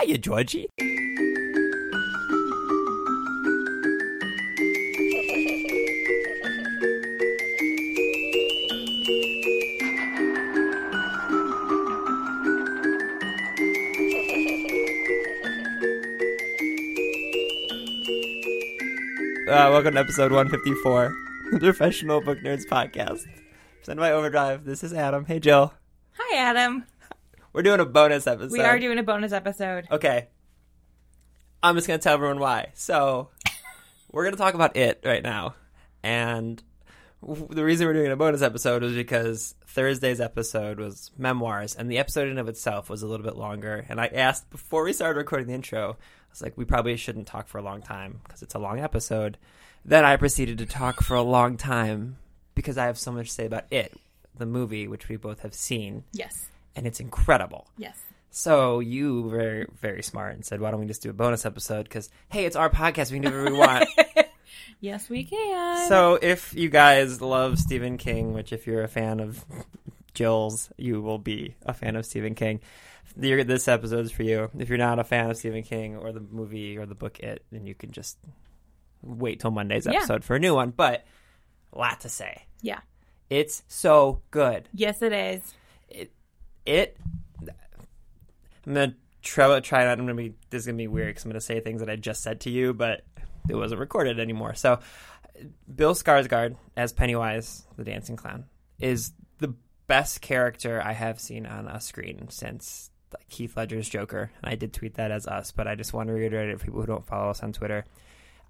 Hiya, 0.00 0.18
Georgie. 0.18 0.66
Uh, 19.46 19.70
welcome 19.70 19.94
to 19.94 20.00
episode 20.00 20.32
154, 20.32 21.14
the 21.52 21.58
Professional 21.60 22.20
Book 22.20 22.38
Nerds 22.40 22.66
Podcast. 22.66 23.26
Send 23.82 24.00
my 24.00 24.10
overdrive. 24.10 24.64
This 24.64 24.82
is 24.82 24.92
Adam. 24.92 25.24
Hey, 25.26 25.38
Jill. 25.38 25.72
Hi, 26.18 26.38
Adam. 26.38 26.84
We're 27.54 27.62
doing 27.62 27.78
a 27.78 27.84
bonus 27.84 28.26
episode. 28.26 28.50
We 28.50 28.60
are 28.62 28.80
doing 28.80 28.98
a 28.98 29.04
bonus 29.04 29.32
episode. 29.32 29.86
Okay. 29.88 30.26
I'm 31.62 31.76
just 31.76 31.86
going 31.86 32.00
to 32.00 32.02
tell 32.02 32.14
everyone 32.14 32.40
why. 32.40 32.72
So, 32.74 33.28
we're 34.10 34.24
going 34.24 34.34
to 34.34 34.40
talk 34.40 34.54
about 34.54 34.76
it 34.76 35.00
right 35.04 35.22
now. 35.22 35.54
And 36.02 36.60
the 37.22 37.64
reason 37.64 37.86
we're 37.86 37.92
doing 37.92 38.10
a 38.10 38.16
bonus 38.16 38.42
episode 38.42 38.82
was 38.82 38.94
because 38.94 39.54
Thursday's 39.68 40.20
episode 40.20 40.80
was 40.80 41.12
memoirs, 41.16 41.76
and 41.76 41.88
the 41.88 41.98
episode 41.98 42.24
in 42.24 42.30
and 42.30 42.38
of 42.40 42.48
itself 42.48 42.90
was 42.90 43.02
a 43.02 43.06
little 43.06 43.24
bit 43.24 43.36
longer. 43.36 43.86
And 43.88 44.00
I 44.00 44.08
asked 44.08 44.50
before 44.50 44.82
we 44.82 44.92
started 44.92 45.16
recording 45.16 45.46
the 45.46 45.54
intro, 45.54 45.90
I 45.92 46.30
was 46.32 46.42
like, 46.42 46.58
we 46.58 46.64
probably 46.64 46.96
shouldn't 46.96 47.28
talk 47.28 47.46
for 47.46 47.58
a 47.58 47.62
long 47.62 47.82
time 47.82 48.20
because 48.24 48.42
it's 48.42 48.56
a 48.56 48.58
long 48.58 48.80
episode. 48.80 49.38
Then 49.84 50.04
I 50.04 50.16
proceeded 50.16 50.58
to 50.58 50.66
talk 50.66 51.02
for 51.04 51.14
a 51.14 51.22
long 51.22 51.56
time 51.56 52.16
because 52.56 52.76
I 52.76 52.86
have 52.86 52.98
so 52.98 53.12
much 53.12 53.28
to 53.28 53.32
say 53.32 53.46
about 53.46 53.72
it, 53.72 53.96
the 54.36 54.44
movie, 54.44 54.88
which 54.88 55.08
we 55.08 55.14
both 55.14 55.42
have 55.42 55.54
seen, 55.54 56.02
Yes. 56.12 56.48
And 56.76 56.86
it's 56.86 57.00
incredible. 57.00 57.68
Yes. 57.76 57.98
So 58.30 58.80
you 58.80 59.22
were 59.22 59.30
very, 59.38 59.66
very 59.80 60.02
smart 60.02 60.34
and 60.34 60.44
said, 60.44 60.60
"Why 60.60 60.70
don't 60.70 60.80
we 60.80 60.86
just 60.86 61.02
do 61.02 61.10
a 61.10 61.12
bonus 61.14 61.46
episode? 61.46 61.84
Because 61.84 62.08
hey, 62.30 62.44
it's 62.46 62.56
our 62.56 62.68
podcast. 62.70 63.12
We 63.12 63.20
can 63.20 63.30
do 63.30 63.36
whatever 63.38 63.50
we 63.52 63.58
want." 63.58 63.88
Yes, 64.80 65.08
we 65.08 65.24
can. 65.24 65.88
so 65.88 66.18
if 66.20 66.52
you 66.54 66.68
guys 66.68 67.22
love 67.22 67.58
Stephen 67.58 67.96
King, 67.96 68.34
which 68.34 68.52
if 68.52 68.66
you're 68.66 68.82
a 68.82 68.88
fan 68.88 69.18
of 69.18 69.42
Jill's, 70.12 70.70
you 70.76 71.00
will 71.00 71.18
be 71.18 71.54
a 71.64 71.72
fan 71.72 71.96
of 71.96 72.04
Stephen 72.04 72.34
King. 72.34 72.60
This 73.16 73.66
episode 73.68 74.04
is 74.04 74.12
for 74.12 74.24
you. 74.24 74.50
If 74.58 74.68
you're 74.68 74.76
not 74.78 74.98
a 74.98 75.04
fan 75.04 75.30
of 75.30 75.36
Stephen 75.38 75.62
King 75.62 75.96
or 75.96 76.12
the 76.12 76.20
movie 76.20 76.76
or 76.76 76.84
the 76.86 76.94
book 76.94 77.18
It, 77.20 77.44
then 77.50 77.66
you 77.66 77.74
can 77.74 77.92
just 77.92 78.18
wait 79.02 79.40
till 79.40 79.50
Monday's 79.50 79.86
Yeah. 79.86 79.98
episode 79.98 80.22
for 80.24 80.36
a 80.36 80.38
new 80.38 80.54
one. 80.54 80.70
But 80.70 81.04
a 81.72 81.78
lot 81.78 82.00
to 82.00 82.08
say. 82.08 82.42
yeah. 82.60 82.80
It's 83.30 83.62
so 83.68 84.20
good. 84.30 84.68
Yes, 84.74 85.00
it 85.00 85.12
is. 85.12 85.54
it 85.88 86.12
i'm 88.66 88.74
gonna 88.74 88.94
try, 89.22 89.60
try 89.60 89.84
not 89.84 89.98
i'm 89.98 90.06
gonna 90.06 90.14
be 90.14 90.34
this 90.50 90.60
is 90.62 90.66
gonna 90.66 90.76
be 90.78 90.88
weird 90.88 91.08
because 91.08 91.24
i'm 91.24 91.30
gonna 91.30 91.40
say 91.40 91.60
things 91.60 91.80
that 91.80 91.90
i 91.90 91.96
just 91.96 92.22
said 92.22 92.40
to 92.40 92.50
you 92.50 92.72
but 92.72 93.02
it 93.48 93.54
wasn't 93.54 93.78
recorded 93.80 94.18
anymore 94.18 94.54
so 94.54 94.78
bill 95.74 95.94
skarsgård 95.94 96.56
as 96.76 96.92
pennywise 96.92 97.64
the 97.76 97.84
dancing 97.84 98.16
clown 98.16 98.44
is 98.78 99.12
the 99.38 99.54
best 99.86 100.20
character 100.20 100.80
i 100.84 100.92
have 100.92 101.20
seen 101.20 101.46
on 101.46 101.66
a 101.68 101.80
screen 101.80 102.26
since 102.30 102.90
heath 103.28 103.56
ledger's 103.56 103.88
joker 103.88 104.30
and 104.42 104.50
i 104.50 104.54
did 104.54 104.72
tweet 104.72 104.94
that 104.94 105.10
as 105.10 105.26
us 105.26 105.52
but 105.52 105.68
i 105.68 105.74
just 105.74 105.92
want 105.92 106.08
to 106.08 106.12
reiterate 106.14 106.48
it 106.48 106.58
for 106.58 106.66
people 106.66 106.80
who 106.80 106.86
don't 106.86 107.06
follow 107.06 107.30
us 107.30 107.42
on 107.42 107.52
twitter 107.52 107.84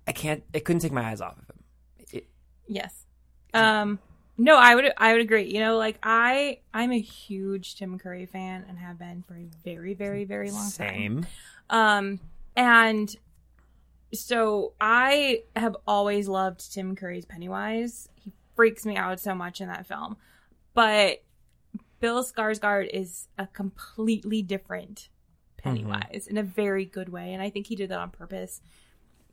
i 0.07 0.13
can't 0.13 0.43
i 0.55 0.59
couldn't 0.59 0.81
take 0.81 0.93
my 0.93 1.03
eyes 1.11 1.21
off 1.21 1.37
of 1.39 1.45
him 1.51 1.65
it, 2.13 2.29
Yes. 2.67 3.05
Um. 3.53 3.99
No, 4.37 4.57
I 4.57 4.75
would. 4.75 4.93
I 4.97 5.13
would 5.13 5.21
agree. 5.21 5.45
You 5.53 5.61
know, 5.61 5.77
like 5.77 5.99
I, 6.03 6.59
I'm 6.73 6.91
a 6.91 7.01
huge 7.01 7.77
Tim 7.77 7.99
Curry 7.99 8.27
fan 8.27 8.65
and 8.69 8.79
have 8.79 8.99
been 8.99 9.23
for 9.23 9.35
a 9.35 9.47
very, 9.65 9.95
very, 9.95 10.25
very 10.25 10.51
long 10.51 10.71
time. 10.71 10.71
same 10.71 11.27
Um, 11.71 12.21
and 12.57 13.15
so 14.13 14.73
I 14.81 15.43
have 15.57 15.77
always 15.87 16.29
loved 16.29 16.73
Tim 16.73 16.97
Curry's 16.97 17.25
Pennywise. 17.25 18.09
He 18.17 18.33
freaks 18.55 18.85
me 18.85 18.97
out 18.97 19.21
so 19.21 19.35
much 19.35 19.61
in 19.61 19.69
that 19.69 19.87
film. 19.87 20.17
But 20.75 21.23
Bill 22.01 22.25
Skarsgård 22.25 22.89
is 22.93 23.29
a 23.39 23.47
completely 23.47 24.43
different 24.43 25.09
Pennywise 25.57 26.27
in 26.29 26.37
a 26.37 26.43
very 26.43 26.85
good 26.85 27.09
way, 27.09 27.33
and 27.33 27.43
I 27.43 27.49
think 27.49 27.67
he 27.69 27.77
did 27.77 27.89
that 27.91 27.99
on 27.99 28.11
purpose. 28.11 28.61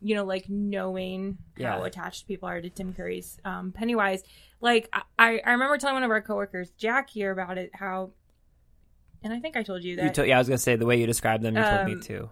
You 0.01 0.15
know, 0.15 0.23
like 0.23 0.49
knowing 0.49 1.37
how 1.59 1.83
attached 1.83 2.27
people 2.27 2.47
are 2.47 2.61
to 2.61 2.69
Tim 2.69 2.93
Curry's 2.93 3.37
um, 3.43 3.71
Pennywise. 3.71 4.23
Like 4.61 4.89
I, 5.19 5.39
I 5.45 5.51
remember 5.51 5.77
telling 5.77 5.95
one 5.95 6.03
of 6.03 6.11
our 6.11 6.21
coworkers, 6.21 6.69
Jack, 6.77 7.09
here 7.09 7.31
about 7.31 7.57
it. 7.57 7.71
How, 7.73 8.11
and 9.23 9.33
I 9.33 9.39
think 9.39 9.57
I 9.57 9.63
told 9.63 9.83
you 9.83 9.95
that 9.97 10.03
you 10.05 10.11
to- 10.11 10.27
yeah 10.27 10.35
i 10.35 10.39
was 10.39 10.47
gonna 10.47 10.57
say 10.57 10.75
the 10.75 10.85
way 10.85 10.99
you 10.99 11.05
described 11.07 11.43
them 11.43 11.55
you 11.57 11.63
told 11.63 11.85
me 11.85 11.93
Um, 11.93 12.01
too 12.01 12.29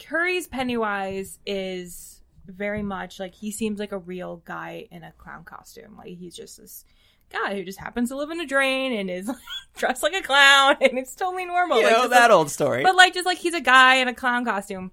Curry's 0.00 0.46
Pennywise 0.46 1.38
is 1.46 2.22
very 2.46 2.82
much 2.82 3.18
like 3.20 3.34
he 3.34 3.50
seems 3.50 3.78
like 3.78 3.92
a 3.92 3.98
real 3.98 4.42
guy 4.44 4.86
in 4.90 5.02
a 5.02 5.12
clown 5.12 5.44
costume. 5.44 5.96
Like 5.96 6.08
he's 6.18 6.34
just 6.36 6.58
this 6.60 6.84
guy 7.30 7.54
who 7.54 7.64
just 7.64 7.78
happens 7.78 8.10
to 8.10 8.16
live 8.16 8.30
in 8.30 8.40
a 8.40 8.46
drain 8.46 8.92
and 8.92 9.08
is 9.10 9.28
like, 9.28 9.36
dressed 9.76 10.02
like 10.02 10.14
a 10.14 10.20
clown, 10.20 10.76
and 10.80 10.98
it's 10.98 11.14
totally 11.14 11.46
normal. 11.46 11.78
you 11.78 11.84
like, 11.84 11.92
know 11.92 12.08
that 12.08 12.22
like- 12.22 12.30
old 12.30 12.50
story 12.50 12.82
but 12.82 12.96
like 12.96 13.14
just 13.14 13.24
like 13.24 13.38
he's 13.38 13.54
a 13.54 13.60
guy 13.60 13.96
in 13.96 14.08
a 14.08 14.14
clown 14.14 14.44
costume. 14.44 14.90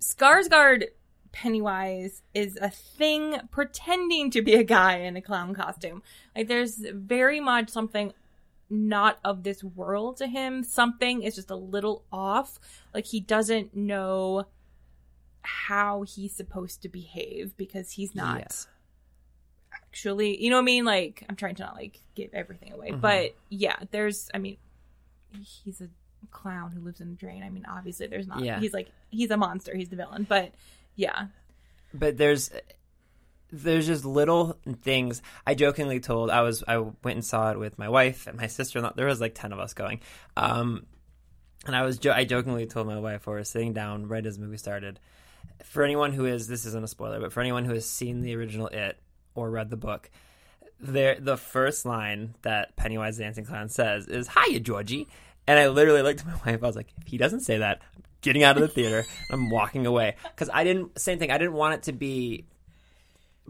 Skarsgård 0.00 0.84
Pennywise 1.40 2.22
is 2.32 2.56
a 2.62 2.70
thing 2.70 3.36
pretending 3.50 4.30
to 4.30 4.40
be 4.40 4.54
a 4.54 4.64
guy 4.64 4.96
in 5.00 5.16
a 5.16 5.20
clown 5.20 5.54
costume. 5.54 6.02
Like 6.34 6.48
there's 6.48 6.76
very 6.94 7.40
much 7.40 7.68
something 7.68 8.14
not 8.70 9.18
of 9.22 9.42
this 9.42 9.62
world 9.62 10.16
to 10.16 10.26
him. 10.28 10.64
Something 10.64 11.22
is 11.22 11.34
just 11.34 11.50
a 11.50 11.54
little 11.54 12.04
off. 12.10 12.58
Like 12.94 13.04
he 13.04 13.20
doesn't 13.20 13.76
know 13.76 14.46
how 15.42 16.04
he's 16.04 16.32
supposed 16.32 16.80
to 16.82 16.88
behave 16.88 17.54
because 17.58 17.90
he's 17.92 18.14
not 18.14 18.38
Yeah. 18.38 18.46
actually 19.74 20.42
you 20.42 20.48
know 20.48 20.56
what 20.56 20.62
I 20.62 20.64
mean? 20.64 20.84
Like 20.86 21.22
I'm 21.28 21.36
trying 21.36 21.56
to 21.56 21.64
not 21.64 21.74
like 21.74 22.00
give 22.14 22.30
everything 22.32 22.72
away. 22.72 22.92
Mhm. 22.92 23.00
But 23.02 23.36
yeah, 23.50 23.76
there's 23.90 24.30
I 24.32 24.38
mean 24.38 24.56
he's 25.38 25.82
a 25.82 25.88
clown 26.30 26.72
who 26.72 26.80
lives 26.80 27.02
in 27.02 27.08
a 27.10 27.14
drain. 27.14 27.42
I 27.42 27.50
mean 27.50 27.66
obviously 27.68 28.06
there's 28.06 28.26
not 28.26 28.40
Yeah. 28.42 28.58
he's 28.58 28.72
like 28.72 28.88
he's 29.10 29.30
a 29.30 29.36
monster, 29.36 29.76
he's 29.76 29.90
the 29.90 29.96
villain. 29.96 30.24
But 30.26 30.54
yeah. 30.96 31.26
but 31.94 32.16
there's 32.18 32.50
there's 33.52 33.86
just 33.86 34.04
little 34.04 34.58
things. 34.82 35.22
I 35.46 35.54
jokingly 35.54 36.00
told 36.00 36.30
i 36.30 36.42
was 36.42 36.64
i 36.66 36.78
went 36.78 37.16
and 37.16 37.24
saw 37.24 37.50
it 37.52 37.58
with 37.58 37.78
my 37.78 37.88
wife 37.88 38.26
and 38.26 38.36
my 38.36 38.48
sister 38.48 38.80
there 38.96 39.06
was 39.06 39.20
like 39.20 39.34
10 39.34 39.52
of 39.52 39.60
us 39.60 39.74
going. 39.74 40.00
Um 40.36 40.86
and 41.66 41.74
i 41.74 41.82
was 41.82 41.98
jo- 41.98 42.12
i 42.12 42.24
jokingly 42.24 42.66
told 42.66 42.86
my 42.86 42.98
wife 42.98 43.26
we 43.26 43.32
were 43.32 43.44
sitting 43.44 43.72
down 43.72 44.08
right 44.08 44.24
as 44.26 44.36
the 44.36 44.44
movie 44.44 44.56
started. 44.56 44.98
For 45.64 45.84
anyone 45.84 46.12
who 46.12 46.26
is 46.26 46.48
this 46.48 46.66
isn't 46.66 46.84
a 46.84 46.88
spoiler 46.88 47.20
but 47.20 47.32
for 47.32 47.40
anyone 47.40 47.64
who 47.64 47.74
has 47.74 47.88
seen 47.88 48.22
the 48.22 48.34
original 48.34 48.66
it 48.68 48.98
or 49.34 49.50
read 49.50 49.70
the 49.70 49.76
book 49.76 50.10
there 50.80 51.18
the 51.18 51.36
first 51.36 51.86
line 51.86 52.34
that 52.42 52.76
pennywise 52.76 53.16
the 53.16 53.24
dancing 53.24 53.44
clown 53.44 53.68
says 53.68 54.06
is 54.06 54.28
hiya 54.28 54.60
georgie. 54.60 55.06
And 55.46 55.58
i 55.58 55.68
literally 55.68 56.02
looked 56.02 56.20
at 56.20 56.26
my 56.26 56.34
wife 56.52 56.62
i 56.62 56.66
was 56.66 56.76
like 56.76 56.92
if 57.00 57.06
he 57.06 57.16
doesn't 57.16 57.40
say 57.40 57.58
that 57.58 57.80
I'm 57.96 58.02
getting 58.26 58.42
out 58.42 58.56
of 58.56 58.62
the 58.62 58.68
theater 58.68 58.98
and 58.98 59.30
i'm 59.30 59.48
walking 59.50 59.86
away 59.86 60.16
because 60.24 60.50
i 60.52 60.64
didn't 60.64 60.98
same 60.98 61.18
thing 61.18 61.30
i 61.30 61.38
didn't 61.38 61.52
want 61.52 61.74
it 61.74 61.82
to 61.84 61.92
be 61.92 62.44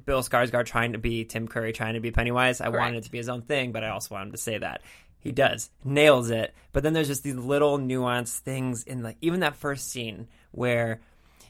bill 0.05 0.23
skarsgård 0.23 0.67
trying 0.67 0.93
to 0.93 0.99
be 0.99 1.25
tim 1.25 1.49
curry 1.49 1.73
trying 1.73 1.95
to 1.95 2.01
be 2.01 2.11
pennywise 2.11 2.61
i 2.61 2.69
wanted 2.69 2.99
it 2.99 3.05
to 3.05 3.11
be 3.11 3.17
his 3.17 3.31
own 3.31 3.41
thing 3.41 3.73
but 3.73 3.83
i 3.83 3.89
also 3.89 4.15
wanted 4.15 4.27
him 4.27 4.33
to 4.33 4.39
say 4.39 4.59
that 4.59 4.83
he 5.19 5.33
does 5.33 5.71
nails 5.83 6.29
it 6.29 6.55
but 6.73 6.83
then 6.83 6.93
there's 6.93 7.09
just 7.09 7.23
these 7.23 7.37
little 7.37 7.79
nuanced 7.79 8.39
things 8.41 8.85
in 8.85 9.03
like 9.03 9.17
even 9.23 9.41
that 9.41 9.57
first 9.57 9.91
scene 9.91 10.29
where 10.53 11.01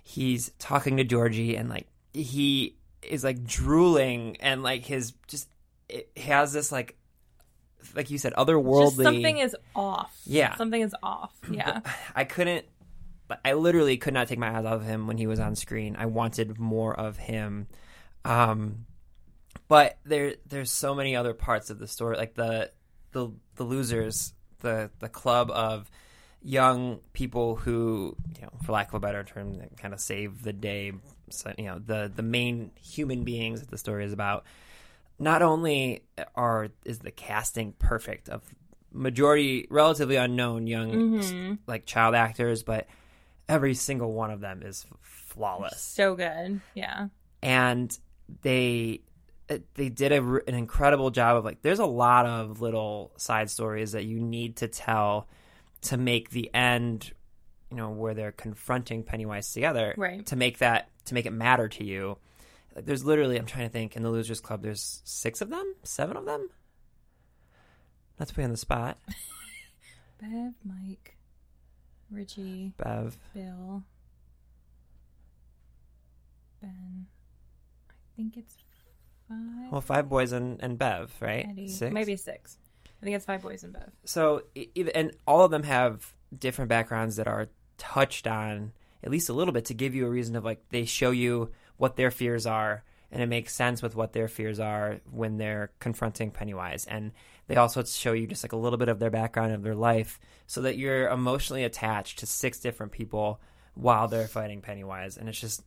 he's 0.05 0.53
talking 0.61 0.99
to 0.99 1.05
georgie 1.05 1.57
and 1.57 1.69
like 1.69 1.89
he 2.13 2.77
is 3.03 3.25
like 3.25 3.45
drooling 3.45 4.37
and 4.39 4.63
like 4.63 4.85
his 4.85 5.15
just 5.27 5.49
it 5.89 6.09
has 6.17 6.53
this 6.53 6.71
like 6.71 6.97
like 7.95 8.11
you 8.11 8.19
said 8.19 8.33
otherworldly 8.35 8.83
Just 8.83 9.03
something 9.03 9.39
is 9.39 9.57
off. 9.75 10.19
Yeah. 10.27 10.57
Something 10.57 10.83
is 10.83 10.95
off. 11.03 11.33
Yeah. 11.51 11.81
I 12.15 12.25
couldn't 12.25 12.67
but 13.29 13.41
I 13.45 13.55
literally 13.55 13.97
could 13.97 14.15
not 14.15 14.29
take 14.29 14.39
my 14.39 14.57
eyes 14.57 14.65
off 14.65 14.75
of 14.81 14.85
him 14.85 15.07
when 15.07 15.19
he 15.19 15.27
was 15.27 15.41
on 15.41 15.55
screen. 15.57 15.97
I 15.99 16.07
wanted 16.07 16.59
more 16.59 16.99
of 16.99 17.17
him. 17.17 17.67
Um 18.25 18.87
but 19.69 19.99
there 20.05 20.35
there's 20.47 20.71
so 20.71 20.95
many 20.95 21.17
other 21.17 21.35
parts 21.35 21.71
of 21.71 21.79
the 21.79 21.89
story 21.89 22.17
like 22.17 22.35
the 22.35 22.71
the 23.13 23.31
the 23.57 23.65
losers, 23.65 24.33
the 24.61 24.91
the 25.01 25.09
club 25.09 25.51
of 25.51 25.91
young 26.43 27.01
people 27.13 27.57
who, 27.57 28.15
you 28.37 28.43
know, 28.43 28.51
for 28.63 28.73
lack 28.73 28.89
of 28.89 28.95
a 28.95 29.01
better 29.01 29.25
term, 29.25 29.59
kind 29.79 29.93
of 29.95 30.01
save 30.01 30.43
the 30.43 30.53
day. 30.53 30.93
So, 31.31 31.53
you 31.59 31.65
know, 31.65 31.79
the 31.79 32.13
the 32.15 32.23
main 32.23 32.71
human 32.81 33.25
beings 33.25 33.61
that 33.61 33.71
the 33.71 33.79
story 33.79 34.05
is 34.05 34.13
about. 34.13 34.45
Not 35.19 35.41
only 35.43 36.03
are 36.35 36.69
is 36.85 36.99
the 36.99 37.11
casting 37.11 37.73
perfect 37.73 38.29
of 38.29 38.43
majority 38.93 39.67
relatively 39.71 40.17
unknown 40.17 40.67
young 40.67 40.91
Mm-hmm. 40.93 41.55
like 41.67 41.87
child 41.87 42.15
actors, 42.15 42.63
but 42.63 42.87
every 43.49 43.75
single 43.75 44.13
one 44.13 44.31
of 44.31 44.41
them 44.41 44.63
is 44.63 44.87
flawless 45.03 45.81
So 45.81 46.15
good. 46.15 46.61
Yeah. 46.75 47.09
and 47.43 47.97
they 48.43 49.03
eh, 49.49 49.59
they 49.75 49.89
did 49.89 50.11
a, 50.13 50.19
an 50.49 50.55
incredible 50.55 51.11
job 51.11 51.37
of 51.37 51.45
like 51.45 51.63
there's 51.63 51.79
a 51.79 51.87
lot 51.87 52.27
of 52.27 52.61
little 52.61 53.13
side 53.17 53.51
stories 53.51 53.93
that 53.93 54.05
you 54.05 54.19
need 54.21 54.57
to 54.57 54.69
tell 54.69 55.29
to 55.83 55.97
make 55.97 56.31
the 56.31 56.51
end 56.53 57.13
you 57.71 57.77
know 57.77 57.91
where 57.91 58.15
they're 58.15 58.33
confronting 58.33 59.03
pennywise 59.05 59.53
together 59.53 59.95
Right. 59.97 60.25
to 60.27 60.37
make 60.37 60.59
that 60.59 60.89
to 61.07 61.15
make 61.15 61.27
it 61.27 61.33
matter 61.33 61.69
to 61.69 61.85
you 61.85 62.19
like 62.75 62.85
there's 62.87 63.05
literally 63.05 63.37
i'm 63.39 63.47
trying 63.47 63.67
to 63.67 63.73
think 63.73 63.95
in 63.97 64.03
the 64.03 64.11
losers 64.11 64.41
club 64.41 64.63
there's 64.63 65.03
six 65.05 65.41
of 65.41 65.51
them 65.51 65.75
seven 65.85 66.17
of 66.17 66.25
them 66.25 66.49
not 68.19 68.29
to 68.29 68.35
put 68.35 68.45
on 68.45 68.51
the 68.51 68.57
spot 68.57 68.99
Bev, 70.21 70.55
Mike, 70.65 71.16
Richie, 72.11 72.73
bev 72.77 73.17
Bill, 73.35 73.83
Ben. 76.63 77.07
I 77.91 77.93
think 78.17 78.37
it's 78.37 78.57
five. 79.29 79.71
well 79.73 79.81
five 79.81 80.09
boys 80.09 80.33
and, 80.33 80.63
and 80.63 80.79
bev 80.79 81.13
right 81.21 81.47
Eddie. 81.51 81.69
six 81.69 81.93
Maybe 81.93 82.17
six. 82.17 82.59
I 83.01 83.05
think 83.05 83.17
it's 83.17 83.27
five 83.27 83.43
boys 83.43 83.63
and 83.63 83.73
Bev. 83.73 83.91
so 84.05 84.43
and 84.95 85.13
all 85.27 85.45
of 85.45 85.51
them 85.51 85.65
have 85.65 86.15
different 86.37 86.69
backgrounds 86.69 87.17
that 87.17 87.29
are 87.29 87.49
touched 87.79 88.27
on 88.27 88.73
at 89.05 89.11
least 89.11 89.29
a 89.29 89.33
little 89.33 89.53
bit 89.53 89.67
to 89.67 89.75
give 89.75 89.95
you 89.95 90.07
a 90.07 90.11
reason 90.11 90.35
of 90.35 90.45
like 90.45 90.63
they 90.71 90.85
show 90.85 91.11
you 91.11 91.51
what 91.77 91.97
their 91.97 92.11
fears 92.11 92.47
are 92.47 92.85
and 93.11 93.23
it 93.23 93.27
makes 93.27 93.55
sense 93.55 93.83
with 93.83 93.95
what 93.95 94.13
their 94.13 94.29
fears 94.29 94.59
are 94.59 95.01
when 95.11 95.37
they're 95.37 95.71
confronting 95.79 96.31
Pennywise. 96.31 96.87
And 96.87 97.13
they 97.47 97.57
also 97.57 97.85
show 97.85 98.13
you 98.13 98.27
just 98.27 98.43
like 98.43 98.53
a 98.53 98.57
little 98.57 98.79
bit 98.79 98.89
of 98.89 98.99
their 98.99 99.11
background 99.11 99.53
of 99.53 99.63
their 99.63 99.75
life 99.75 100.19
so 100.47 100.63
that 100.63 100.77
you're 100.77 101.09
emotionally 101.09 101.65
attached 101.65 102.19
to 102.21 102.27
six 102.27 102.59
different 102.59 102.93
people 102.93 103.41
while 103.75 104.09
they're 104.09 104.27
fighting 104.27 104.61
Pennywise. 104.61 105.17
And 105.17 105.29
it's 105.29 105.41
just 105.41 105.63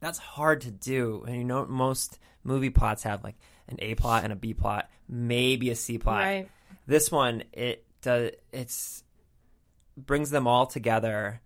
that's 0.00 0.18
hard 0.18 0.60
to 0.62 0.70
do. 0.70 1.24
And 1.26 1.36
you 1.36 1.44
know 1.44 1.64
most 1.66 2.18
movie 2.42 2.70
plots 2.70 3.04
have 3.04 3.24
like 3.24 3.36
an 3.68 3.78
A 3.80 3.94
plot 3.94 4.24
and 4.24 4.32
a 4.32 4.36
B 4.36 4.52
plot 4.52 4.90
maybe 5.08 5.70
a 5.70 5.74
C 5.74 5.98
plot. 5.98 6.20
Right. 6.20 6.48
this 6.86 7.10
one 7.10 7.44
it 7.52 7.84
does 8.02 8.30
it's 8.52 9.02
brings 9.96 10.30
them 10.30 10.46
all 10.46 10.66
together 10.66 11.40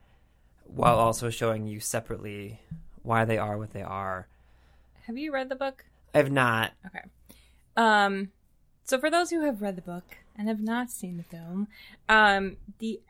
while 0.65 0.99
also 0.99 1.31
showing 1.31 1.67
you 1.67 1.81
separately 1.81 2.61
why 3.03 3.25
they 3.25 3.39
are 3.39 3.57
what 3.57 3.73
they 3.73 3.83
are 3.83 4.27
Have 5.09 5.19
you 5.19 5.33
read 5.33 5.49
the 5.49 5.57
book? 5.57 5.85
i've 6.15 6.31
not 6.31 6.73
Okay. 6.87 7.01
Um, 7.77 8.31
so 8.85 8.99
for 8.99 9.11
those 9.11 9.31
who 9.31 9.41
have 9.45 9.61
read 9.61 9.77
the 9.77 9.83
book 9.83 10.17
and 10.37 10.49
have 10.49 10.61
not 10.61 10.91
seen 10.91 11.17
the 11.17 11.23
film, 11.25 11.67
um, 12.09 12.57
the 12.79 13.01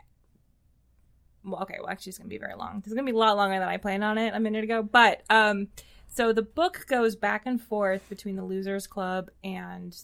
well, 1.45 1.63
okay, 1.63 1.77
well, 1.79 1.89
actually, 1.89 2.11
it's 2.11 2.19
gonna 2.19 2.29
be 2.29 2.39
very 2.39 2.55
long. 2.55 2.79
It's 2.85 2.89
gonna 2.93 3.05
be 3.05 3.13
a 3.13 3.17
lot 3.17 3.37
longer 3.37 3.59
than 3.59 3.69
I 3.69 3.77
planned 3.77 4.03
on 4.05 4.19
it 4.19 4.35
a 4.35 4.41
minute 4.41 4.65
ago. 4.65 4.83
But 4.83 5.23
um, 5.31 5.69
so 6.09 6.33
the 6.33 6.43
book 6.43 6.87
goes 6.89 7.15
back 7.17 7.43
and 7.47 7.61
forth 7.63 8.03
between 8.09 8.37
the 8.37 8.45
Losers 8.45 8.87
Club 8.87 9.31
and 9.45 9.97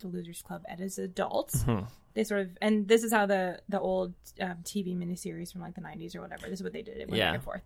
the 0.00 0.06
Losers 0.08 0.42
Club 0.42 0.62
as 0.68 0.98
adults. 0.98 1.64
They 2.14 2.24
sort 2.24 2.42
of, 2.42 2.50
and 2.62 2.86
this 2.88 3.02
is 3.02 3.12
how 3.12 3.26
the 3.26 3.60
the 3.68 3.80
old 3.80 4.14
um, 4.40 4.58
TV 4.64 4.96
miniseries 4.96 5.52
from 5.52 5.60
like 5.60 5.74
the 5.74 5.80
'90s 5.82 6.14
or 6.16 6.20
whatever. 6.22 6.46
This 6.48 6.60
is 6.60 6.62
what 6.62 6.72
they 6.72 6.82
did. 6.82 6.96
It 6.98 7.08
went 7.08 7.18
Yeah. 7.18 7.26
back 7.28 7.34
and 7.34 7.44
forth. 7.44 7.62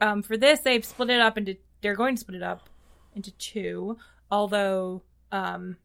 Um, 0.00 0.22
for 0.22 0.36
this, 0.36 0.60
they've 0.60 0.84
split 0.84 1.10
it 1.10 1.20
up 1.20 1.38
into. 1.38 1.56
They're 1.82 1.94
going 1.94 2.16
to 2.16 2.20
split 2.20 2.36
it 2.36 2.42
up 2.42 2.68
into 3.16 3.32
two. 3.32 3.98
Although, 4.30 5.02
um, 5.32 5.76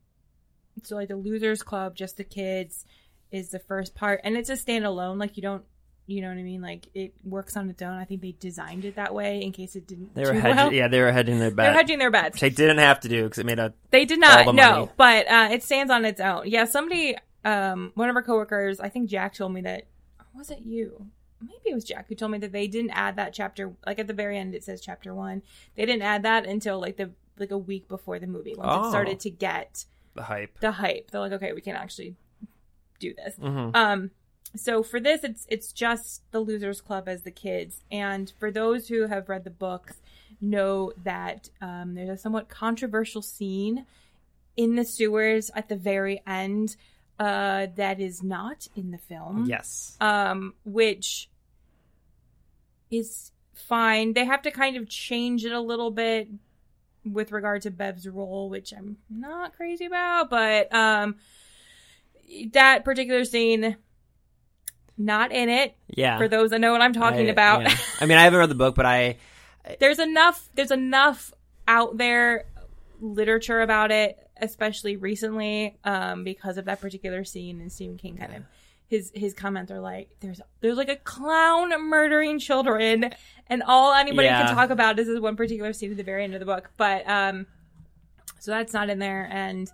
so 0.84 0.96
like 0.96 1.08
the 1.08 1.16
Losers 1.16 1.64
Club, 1.64 1.96
just 1.96 2.18
the 2.18 2.24
kids, 2.24 2.86
is 3.32 3.50
the 3.50 3.60
first 3.60 3.96
part, 3.96 4.22
and 4.24 4.36
it's 4.38 4.50
a 4.50 4.54
standalone. 4.54 5.18
Like 5.20 5.38
you 5.38 5.42
don't, 5.44 5.64
you 6.08 6.22
know 6.22 6.28
what 6.28 6.38
I 6.38 6.44
mean? 6.44 6.62
Like 6.62 6.88
it 6.94 7.14
works 7.24 7.56
on 7.56 7.70
its 7.70 7.82
own. 7.82 7.94
I 7.98 8.04
think 8.06 8.22
they 8.22 8.34
designed 8.40 8.84
it 8.86 8.96
that 8.96 9.14
way 9.14 9.42
in 9.42 9.52
case 9.52 9.76
it 9.76 9.88
didn't. 9.88 10.14
they 10.16 10.24
were 10.24 10.34
hedging 10.34 10.56
well. 10.58 10.74
yeah 10.74 10.88
they 10.90 11.00
were 11.00 11.12
hedging 11.12 11.40
their 11.40 11.52
bet 11.52 11.68
They're 11.68 11.74
hedging 11.74 12.00
their 12.00 12.12
bets. 12.12 12.34
which 12.34 12.42
they 12.42 12.50
didn't 12.50 12.80
have 12.80 13.00
to 13.02 13.08
do 13.10 13.24
because 13.24 13.38
it 13.38 13.46
made 13.46 13.60
a 13.60 13.74
They 13.92 14.06
did 14.06 14.20
not. 14.20 14.46
the 14.46 14.52
No, 14.52 14.72
money. 14.72 14.92
but 14.98 15.28
uh, 15.32 15.50
it 15.52 15.64
stands 15.64 15.92
on 15.92 16.04
its 16.04 16.20
own. 16.20 16.44
Yeah, 16.48 16.66
somebody, 16.66 17.16
um, 17.46 17.92
one 17.96 18.10
of 18.10 18.16
our 18.16 18.24
coworkers, 18.24 18.80
I 18.80 18.90
think 18.90 19.10
Jack 19.10 19.34
told 19.36 19.54
me 19.54 19.62
that. 19.62 19.88
Was 20.36 20.50
it 20.50 20.60
you? 20.66 21.08
Maybe 21.42 21.72
it 21.72 21.74
was 21.74 21.84
Jack 21.86 22.08
who 22.10 22.16
told 22.16 22.32
me 22.32 22.38
that 22.40 22.52
they 22.52 22.68
didn't 22.68 22.92
add 22.92 23.16
that 23.18 23.34
chapter. 23.34 23.74
Like 23.86 24.00
at 24.00 24.08
the 24.08 24.14
very 24.14 24.38
end, 24.38 24.54
it 24.56 24.64
says 24.64 24.80
chapter 24.82 25.14
one. 25.14 25.42
They 25.76 25.86
didn't 25.86 26.04
add 26.04 26.24
that 26.24 26.46
until 26.46 26.80
like 26.80 26.98
the 26.98 27.12
like 27.38 27.52
a 27.52 27.58
week 27.58 27.88
before 27.88 28.20
the 28.20 28.28
movie 28.28 28.54
once 28.56 28.70
Oh. 28.72 28.88
it 28.88 28.90
started 28.90 29.20
to 29.22 29.30
get 29.30 29.86
the 30.14 30.24
hype 30.24 30.60
the 30.60 30.72
hype. 30.74 31.10
They're 31.12 31.22
like, 31.22 31.32
okay, 31.34 31.54
we 31.54 31.62
can 31.62 31.76
actually 31.76 32.16
do 33.00 33.14
this. 33.14 33.36
Mhm. 33.38 33.76
Um, 33.76 34.12
so 34.56 34.84
for 34.84 35.00
this, 35.00 35.24
it's 35.24 35.46
it's 35.50 35.72
just 35.72 36.22
the 36.32 36.40
Losers 36.42 36.82
Club 36.82 37.08
as 37.08 37.24
the 37.24 37.32
kids, 37.32 37.84
and 37.92 38.32
for 38.40 38.52
those 38.52 38.90
who 38.90 39.08
have 39.08 39.30
read 39.30 39.44
the 39.46 39.50
books, 39.50 40.02
know 40.42 40.92
that 41.04 41.50
um, 41.62 41.94
there's 41.96 42.10
a 42.10 42.18
somewhat 42.18 42.50
controversial 42.50 43.22
scene 43.22 43.86
in 44.58 44.76
the 44.76 44.84
sewers 44.84 45.50
at 45.56 45.70
the 45.70 45.76
very 45.78 46.22
end 46.28 46.76
uh, 47.20 47.68
that 47.76 48.00
is 48.02 48.22
not 48.22 48.68
in 48.76 48.92
the 48.92 48.98
film. 48.98 49.46
yes 49.48 49.96
Um, 50.02 50.56
which 50.66 51.30
is 52.90 53.32
fine. 53.54 54.14
They 54.14 54.26
have 54.26 54.42
to 54.42 54.52
kind 54.52 54.76
of 54.76 54.90
change 54.90 55.46
it 55.46 55.52
a 55.52 55.60
little 55.62 55.92
bit 55.92 56.28
with 57.06 57.32
regard 57.32 57.64
to 57.64 57.72
Bev's 57.72 58.08
role, 58.08 58.50
which 58.50 58.74
I'm 58.74 58.98
not 59.10 59.56
crazy 59.56 59.86
about, 59.86 60.30
but 60.30 60.74
um 60.74 61.16
that 62.54 62.86
particular 62.86 63.26
scene 63.26 63.76
not 64.98 65.32
in 65.32 65.50
it 65.50 65.76
yeah 65.88 66.18
for 66.18 66.28
those 66.28 66.52
that 66.52 66.60
know 66.62 66.72
what 66.72 66.82
I'm 66.82 66.94
talking 66.94 67.28
I- 67.28 67.32
about. 67.32 67.64
yeah. 67.64 67.76
i 68.00 68.06
mean 68.06 68.18
i 68.18 68.24
haven't 68.24 68.40
read 68.40 68.50
the 68.50 68.56
book 68.56 68.76
but 68.76 68.86
i 68.86 69.18
there's 69.80 70.00
enough 70.00 70.48
there's 70.56 70.72
enough 70.72 71.34
out 71.68 71.98
there 71.98 72.46
literature 73.00 73.62
about 73.62 73.92
it 73.92 74.18
especially 74.38 74.96
recently 74.96 75.78
um 75.84 76.24
because 76.24 76.58
of 76.58 76.66
that 76.66 76.80
particular 76.82 77.24
scene 77.24 77.62
and 77.62 77.72
Stephen 77.72 77.98
King 77.98 78.18
kind 78.18 78.36
of 78.36 78.44
his 78.88 79.12
his 79.16 79.34
comments 79.34 79.72
are 79.72 79.80
like 79.80 80.10
there's 80.20 80.40
there's 80.60 80.78
like 80.78 80.90
a 80.90 80.98
clown 80.98 81.70
murdering 81.90 82.40
children 82.40 83.12
and 83.52 83.62
all 83.62 83.94
anybody 83.94 84.26
Yeah. 84.28 84.48
can 84.48 84.56
talk 84.56 84.72
about 84.72 84.98
is 84.98 85.06
this 85.06 85.20
one 85.20 85.36
particular 85.36 85.74
scene 85.74 85.92
at 85.92 85.98
the 85.98 86.04
very 86.04 86.24
end 86.24 86.34
of 86.34 86.40
the 86.40 86.46
book 86.48 86.72
but 86.78 87.08
um 87.08 87.46
so 88.40 88.50
that's 88.52 88.74
not 88.74 88.90
in 88.90 88.98
there 88.98 89.28
and 89.32 89.72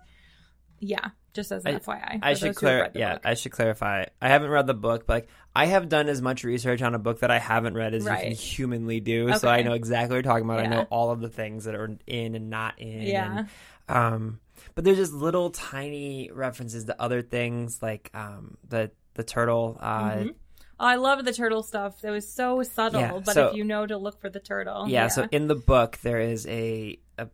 yeah 0.80 1.08
just 1.34 1.52
as 1.52 1.64
an 1.64 1.76
I- 1.76 1.78
FYI 1.78 2.18
I 2.22 2.34
should 2.34 2.56
clar- 2.56 2.90
yeah, 2.94 3.12
book. 3.14 3.22
I 3.24 3.34
should 3.34 3.52
clarify. 3.52 4.06
I 4.20 4.28
haven't 4.28 4.50
read 4.50 4.66
the 4.66 4.74
book, 4.74 5.06
but 5.06 5.12
like 5.12 5.28
I 5.54 5.66
have 5.66 5.88
done 5.88 6.08
as 6.08 6.20
much 6.20 6.42
research 6.42 6.82
on 6.82 6.96
a 6.96 6.98
book 6.98 7.20
that 7.20 7.30
I 7.30 7.38
haven't 7.38 7.74
read 7.74 7.94
as 7.94 8.04
you 8.04 8.10
can 8.10 8.32
humanly 8.32 8.98
do. 8.98 9.32
So 9.34 9.46
I 9.48 9.62
know 9.62 9.72
exactly 9.74 10.16
what 10.16 10.24
you're 10.24 10.32
talking 10.32 10.46
about. 10.46 10.60
I 10.60 10.66
know 10.66 10.86
all 10.90 11.12
of 11.12 11.20
the 11.20 11.28
things 11.28 11.64
that 11.66 11.76
are 11.76 11.96
in 12.08 12.34
and 12.34 12.50
not 12.50 12.80
in. 12.80 13.02
Yeah. 13.02 13.38
and, 13.38 13.48
um, 13.88 14.40
but 14.74 14.82
there's 14.84 14.96
just 14.96 15.12
little 15.12 15.50
tiny 15.50 16.30
references 16.32 16.86
to 16.86 17.00
other 17.00 17.22
things 17.22 17.80
like 17.82 18.10
um 18.14 18.56
the 18.68 18.90
the 19.14 19.22
turtle. 19.22 19.76
Uh, 19.78 20.10
Mhm. 20.10 20.34
I 20.80 20.94
love 20.96 21.24
the 21.24 21.32
turtle 21.32 21.62
stuff. 21.62 22.04
It 22.04 22.10
was 22.10 22.28
so 22.32 22.62
subtle, 22.62 23.00
Yeah, 23.00 23.12
but 23.24 23.34
so- 23.34 23.48
if 23.48 23.54
you 23.56 23.64
know 23.64 23.86
to 23.86 23.96
look 23.96 24.20
for 24.20 24.30
the 24.30 24.40
turtle, 24.40 24.86
yeah, 24.88 25.08
So 25.08 25.26
in 25.32 25.48
the 25.48 25.54
book 25.56 25.98
there 26.02 26.20
is 26.20 26.46
a, 26.46 26.98
a 27.18 27.28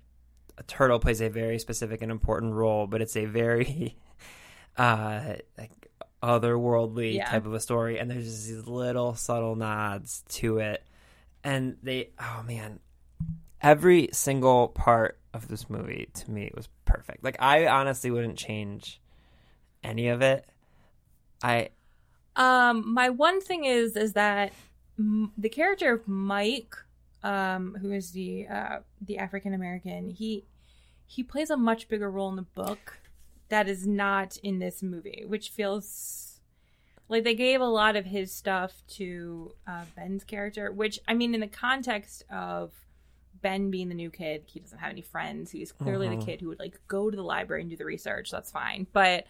a 0.56 0.62
turtle 0.64 0.98
plays 1.00 1.20
a 1.20 1.28
very 1.28 1.58
specific 1.58 2.00
and 2.02 2.10
important 2.12 2.54
role, 2.54 2.86
but 2.86 3.02
it's 3.02 3.16
a 3.16 3.24
very 3.26 3.96
uh 4.76 5.34
like 5.58 5.88
otherworldly 6.22 7.14
Yeah. 7.16 7.30
type 7.30 7.44
of 7.46 7.52
a 7.54 7.60
story, 7.60 7.98
and 7.98 8.10
there's 8.10 8.24
just 8.24 8.46
these 8.48 8.66
little 8.66 9.14
subtle 9.14 9.56
nods 9.56 10.24
to 10.30 10.58
it, 10.58 10.82
and 11.42 11.76
they 11.82 12.10
oh 12.18 12.42
man, 12.46 12.80
every 13.60 14.08
single 14.12 14.68
part 14.68 15.18
of 15.34 15.48
this 15.48 15.68
movie 15.68 16.08
to 16.14 16.30
me 16.30 16.50
was 16.54 16.68
perfect. 16.84 17.22
Like 17.22 17.36
I 17.40 17.66
honestly 17.66 18.10
wouldn't 18.10 18.38
change 18.38 19.00
any 19.82 20.08
of 20.08 20.22
it. 20.22 20.46
I 21.42 21.70
Um, 22.36 22.92
my 22.92 23.10
one 23.10 23.40
thing 23.40 23.64
is 23.64 23.96
is 23.96 24.12
that 24.14 24.52
m- 24.98 25.32
the 25.38 25.48
character 25.48 25.92
of 25.92 26.08
Mike, 26.08 26.74
um, 27.22 27.76
who 27.80 27.92
is 27.92 28.10
the 28.12 28.46
uh, 28.48 28.78
the 29.00 29.18
African 29.18 29.54
American, 29.54 30.10
he 30.10 30.44
he 31.06 31.22
plays 31.22 31.50
a 31.50 31.56
much 31.56 31.88
bigger 31.88 32.10
role 32.10 32.30
in 32.30 32.36
the 32.36 32.42
book 32.42 32.98
that 33.48 33.68
is 33.68 33.86
not 33.86 34.36
in 34.38 34.58
this 34.58 34.82
movie, 34.82 35.24
which 35.26 35.50
feels 35.50 36.40
like 37.08 37.22
they 37.22 37.34
gave 37.34 37.60
a 37.60 37.66
lot 37.66 37.96
of 37.96 38.06
his 38.06 38.32
stuff 38.32 38.82
to 38.88 39.52
uh, 39.66 39.84
Ben's 39.94 40.24
character. 40.24 40.72
Which 40.72 40.98
I 41.06 41.14
mean, 41.14 41.34
in 41.34 41.40
the 41.40 41.46
context 41.46 42.24
of 42.30 42.72
Ben 43.42 43.70
being 43.70 43.90
the 43.90 43.94
new 43.94 44.10
kid, 44.10 44.44
he 44.46 44.58
doesn't 44.58 44.78
have 44.78 44.90
any 44.90 45.02
friends. 45.02 45.50
He's 45.50 45.70
clearly 45.70 46.08
the 46.08 46.24
kid 46.24 46.40
who 46.40 46.48
would 46.48 46.58
like 46.58 46.80
go 46.88 47.10
to 47.10 47.16
the 47.16 47.22
library 47.22 47.60
and 47.60 47.70
do 47.70 47.76
the 47.76 47.84
research. 47.84 48.30
That's 48.30 48.50
fine, 48.50 48.86
but 48.92 49.26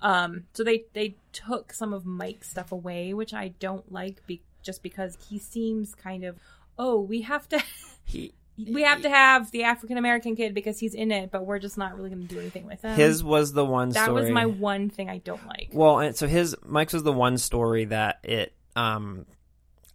Um, 0.00 0.44
so 0.52 0.64
they 0.64 0.84
they 0.92 1.16
took 1.32 1.72
some 1.72 1.92
of 1.92 2.06
Mike's 2.06 2.50
stuff 2.50 2.72
away, 2.72 3.14
which 3.14 3.34
I 3.34 3.48
don't 3.60 3.90
like, 3.90 4.26
be- 4.26 4.42
just 4.62 4.82
because 4.82 5.16
he 5.28 5.38
seems 5.38 5.94
kind 5.94 6.24
of 6.24 6.36
oh 6.78 7.00
we 7.00 7.22
have 7.22 7.48
to 7.48 7.62
He 8.04 8.32
we 8.66 8.82
have 8.82 9.02
to 9.02 9.10
have 9.10 9.50
the 9.52 9.64
African 9.64 9.98
American 9.98 10.34
kid 10.34 10.52
because 10.52 10.80
he's 10.80 10.94
in 10.94 11.12
it, 11.12 11.30
but 11.30 11.46
we're 11.46 11.60
just 11.60 11.78
not 11.78 11.96
really 11.96 12.10
going 12.10 12.26
to 12.26 12.34
do 12.34 12.40
anything 12.40 12.66
with 12.66 12.82
him. 12.82 12.96
his 12.96 13.22
was 13.22 13.52
the 13.52 13.64
one 13.64 13.90
that 13.90 14.04
story. 14.04 14.22
was 14.22 14.30
my 14.30 14.46
one 14.46 14.90
thing 14.90 15.08
I 15.08 15.18
don't 15.18 15.46
like. 15.46 15.70
Well, 15.72 16.00
and 16.00 16.16
so 16.16 16.26
his 16.26 16.56
Mike's 16.64 16.92
was 16.92 17.04
the 17.04 17.12
one 17.12 17.38
story 17.38 17.84
that 17.86 18.18
it 18.24 18.52
um 18.74 19.26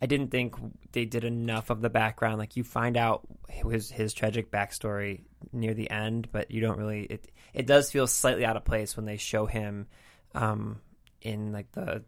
I 0.03 0.05
didn't 0.05 0.31
think 0.31 0.55
they 0.91 1.05
did 1.05 1.23
enough 1.23 1.69
of 1.69 1.79
the 1.79 1.89
background. 1.89 2.37
Like 2.37 2.57
you 2.57 2.65
find 2.65 2.97
out 2.97 3.25
his 3.47 3.89
his 3.89 4.13
tragic 4.13 4.51
backstory 4.51 5.21
near 5.53 5.73
the 5.73 5.89
end, 5.89 6.27
but 6.29 6.51
you 6.51 6.59
don't 6.59 6.77
really 6.77 7.03
it 7.03 7.31
it 7.53 7.65
does 7.65 7.89
feel 7.89 8.05
slightly 8.05 8.43
out 8.45 8.57
of 8.57 8.65
place 8.65 8.97
when 8.97 9.05
they 9.05 9.15
show 9.15 9.45
him 9.45 9.87
um 10.35 10.81
in 11.21 11.53
like 11.53 11.71
the 11.71 12.03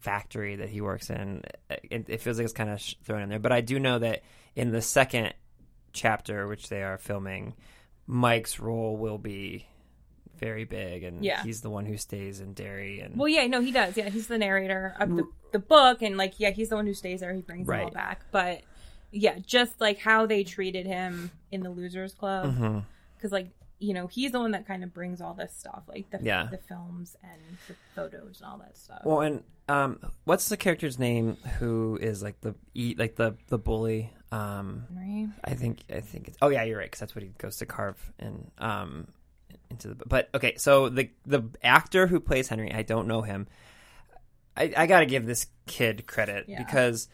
factory 0.00 0.56
that 0.56 0.70
he 0.70 0.80
works 0.80 1.08
in. 1.08 1.42
It, 1.70 2.06
it 2.08 2.20
feels 2.20 2.36
like 2.36 2.46
it's 2.46 2.52
kind 2.52 2.68
of 2.70 2.82
thrown 3.04 3.22
in 3.22 3.28
there, 3.28 3.38
but 3.38 3.52
I 3.52 3.60
do 3.60 3.78
know 3.78 4.00
that 4.00 4.22
in 4.56 4.72
the 4.72 4.82
second 4.82 5.32
chapter 5.92 6.48
which 6.48 6.68
they 6.68 6.82
are 6.82 6.98
filming, 6.98 7.54
Mike's 8.08 8.58
role 8.58 8.96
will 8.96 9.18
be 9.18 9.68
very 10.36 10.64
big 10.64 11.04
and 11.04 11.24
Yeah. 11.24 11.44
he's 11.44 11.60
the 11.60 11.70
one 11.70 11.86
who 11.86 11.96
stays 11.96 12.40
in 12.40 12.54
Derry 12.54 12.98
and 13.00 13.16
Well, 13.16 13.28
yeah, 13.28 13.46
no, 13.46 13.60
he 13.60 13.70
does. 13.70 13.96
Yeah, 13.96 14.08
he's 14.08 14.26
the 14.26 14.38
narrator 14.38 14.96
of 14.98 15.14
the, 15.14 15.28
the 15.52 15.58
book, 15.58 16.02
and 16.02 16.16
like, 16.16 16.34
yeah, 16.38 16.50
he's 16.50 16.68
the 16.68 16.76
one 16.76 16.86
who 16.86 16.94
stays 16.94 17.20
there. 17.20 17.32
He 17.34 17.42
brings 17.42 17.66
them 17.66 17.80
all 17.80 17.90
back. 17.90 18.22
But 18.30 18.62
yeah, 19.10 19.38
just 19.44 19.80
like 19.80 19.98
how 19.98 20.26
they 20.26 20.44
treated 20.44 20.86
him 20.86 21.30
in 21.50 21.62
the 21.62 21.70
Losers 21.70 22.14
Club, 22.14 22.84
because 23.16 23.32
like 23.32 23.48
you 23.78 23.94
know 23.94 24.06
he's 24.06 24.32
the 24.32 24.38
one 24.40 24.50
that 24.50 24.66
kind 24.66 24.84
of 24.84 24.92
brings 24.92 25.20
all 25.20 25.34
this 25.34 25.52
stuff, 25.56 25.82
like 25.88 26.10
the 26.10 26.18
Yeah. 26.22 26.48
the 26.50 26.58
films 26.58 27.16
and 27.22 27.40
the 27.68 27.74
photos 27.94 28.40
and 28.40 28.50
all 28.50 28.58
that 28.58 28.76
stuff. 28.76 29.02
Well, 29.04 29.20
and 29.20 29.42
um, 29.68 29.98
what's 30.24 30.48
the 30.48 30.56
character's 30.56 30.98
name 30.98 31.36
who 31.58 31.98
is 32.00 32.22
like 32.22 32.40
the 32.40 32.54
eat 32.74 32.98
like 32.98 33.16
the 33.16 33.36
the 33.48 33.58
bully? 33.58 34.12
Um, 34.32 34.84
Henry? 34.94 35.28
I 35.42 35.54
think 35.54 35.80
I 35.92 36.00
think 36.00 36.28
it's 36.28 36.38
oh 36.42 36.48
yeah, 36.50 36.62
you're 36.64 36.78
right 36.78 36.86
because 36.86 37.00
that's 37.00 37.14
what 37.14 37.22
he 37.24 37.30
goes 37.38 37.56
to 37.56 37.66
carve 37.66 38.12
and 38.18 38.50
um 38.58 39.08
into 39.70 39.88
the 39.94 40.04
but 40.06 40.28
okay, 40.34 40.54
so 40.56 40.88
the 40.88 41.10
the 41.26 41.42
actor 41.62 42.06
who 42.06 42.20
plays 42.20 42.48
Henry, 42.48 42.72
I 42.72 42.82
don't 42.82 43.08
know 43.08 43.22
him. 43.22 43.48
I, 44.56 44.72
I 44.76 44.86
got 44.86 45.00
to 45.00 45.06
give 45.06 45.26
this 45.26 45.46
kid 45.66 46.06
credit 46.06 46.46
Yeah. 46.48 46.62
because 46.62 47.08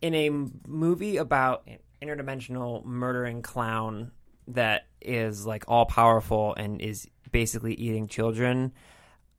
in 0.00 0.14
a 0.14 0.30
movie 0.66 1.16
about 1.18 1.66
an 1.68 1.78
interdimensional 2.02 2.84
murdering 2.84 3.42
clown 3.42 4.10
that 4.48 4.86
is 5.00 5.46
like 5.46 5.64
all 5.68 5.86
powerful 5.86 6.54
and 6.54 6.80
is 6.80 7.06
basically 7.30 7.74
eating 7.74 8.08
children. 8.08 8.72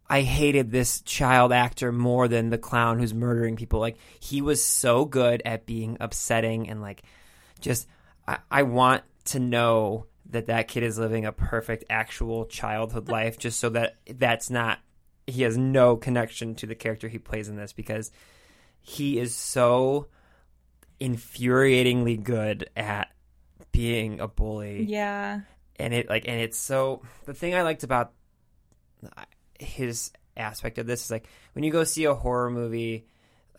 I 0.10 0.22
hated 0.22 0.72
this 0.72 1.02
child 1.02 1.52
actor 1.52 1.92
more 1.92 2.28
than 2.28 2.50
the 2.50 2.58
clown 2.58 3.00
who's 3.00 3.14
murdering 3.14 3.56
people. 3.56 3.80
Like 3.80 3.98
he 4.20 4.42
was 4.42 4.64
so 4.64 5.06
good 5.06 5.42
at 5.46 5.66
being 5.66 5.98
upsetting 6.00 6.70
and 6.70 6.82
like 6.82 7.04
just 7.60 7.88
I, 8.28 8.38
I 8.50 8.64
want 8.64 9.04
to 9.26 9.40
know 9.40 10.06
that 10.30 10.48
that 10.48 10.68
kid 10.68 10.84
is 10.84 10.98
living 10.98 11.26
a 11.26 11.32
perfect 11.32 11.86
actual 11.90 12.46
childhood 12.46 13.10
life 13.10 13.38
just 13.38 13.60
so 13.60 13.70
that 13.70 13.98
that's 14.10 14.50
not 14.50 14.80
he 15.28 15.44
has 15.44 15.58
no 15.58 15.96
connection 15.96 16.56
to 16.56 16.66
the 16.66 16.76
character 16.76 17.08
he 17.08 17.20
plays 17.20 17.50
in 17.50 17.56
this 17.56 17.74
because 17.74 18.12
he 18.82 19.20
is 19.20 19.36
so 19.36 20.08
infuriatingly 21.00 22.22
good 22.22 22.70
at 22.76 23.12
being 23.72 24.20
a 24.20 24.28
bully. 24.28 24.84
Yeah, 24.84 25.42
and 25.78 25.94
it 25.94 26.10
like 26.10 26.28
and 26.28 26.40
it's 26.40 26.58
so 26.58 27.02
the 27.26 27.34
thing 27.34 27.56
i 27.56 27.64
liked 27.64 27.84
about 27.84 28.12
his 29.60 30.12
aspect 30.38 30.78
of 30.78 30.88
this 30.88 31.06
is 31.06 31.12
like 31.12 31.28
when 31.54 31.64
you 31.64 31.72
go 31.72 31.84
see 31.84 32.06
a 32.06 32.14
horror 32.14 32.50
movie 32.50 33.06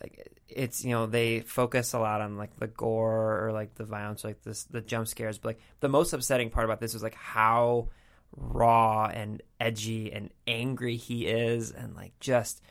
like 0.01 0.35
it's 0.47 0.83
you 0.83 0.91
know 0.91 1.05
they 1.05 1.41
focus 1.41 1.93
a 1.93 1.99
lot 1.99 2.21
on 2.21 2.37
like 2.37 2.57
the 2.59 2.67
gore 2.67 3.45
or 3.45 3.51
like 3.51 3.75
the 3.75 3.83
violence 3.83 4.23
like 4.23 4.41
this 4.43 4.63
the 4.65 4.81
jump 4.81 5.07
scares. 5.07 5.37
But 5.37 5.49
like 5.49 5.59
the 5.79 5.89
most 5.89 6.13
upsetting 6.13 6.49
part 6.49 6.65
about 6.65 6.79
this 6.79 6.93
was 6.93 7.03
like 7.03 7.15
how 7.15 7.89
raw 8.37 9.05
and 9.05 9.41
edgy 9.59 10.11
and 10.11 10.29
angry 10.47 10.97
he 10.97 11.25
is 11.25 11.71
and 11.71 11.95
like 11.95 12.17
just 12.19 12.61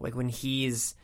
like 0.00 0.14
when 0.16 0.28
he's 0.28 0.94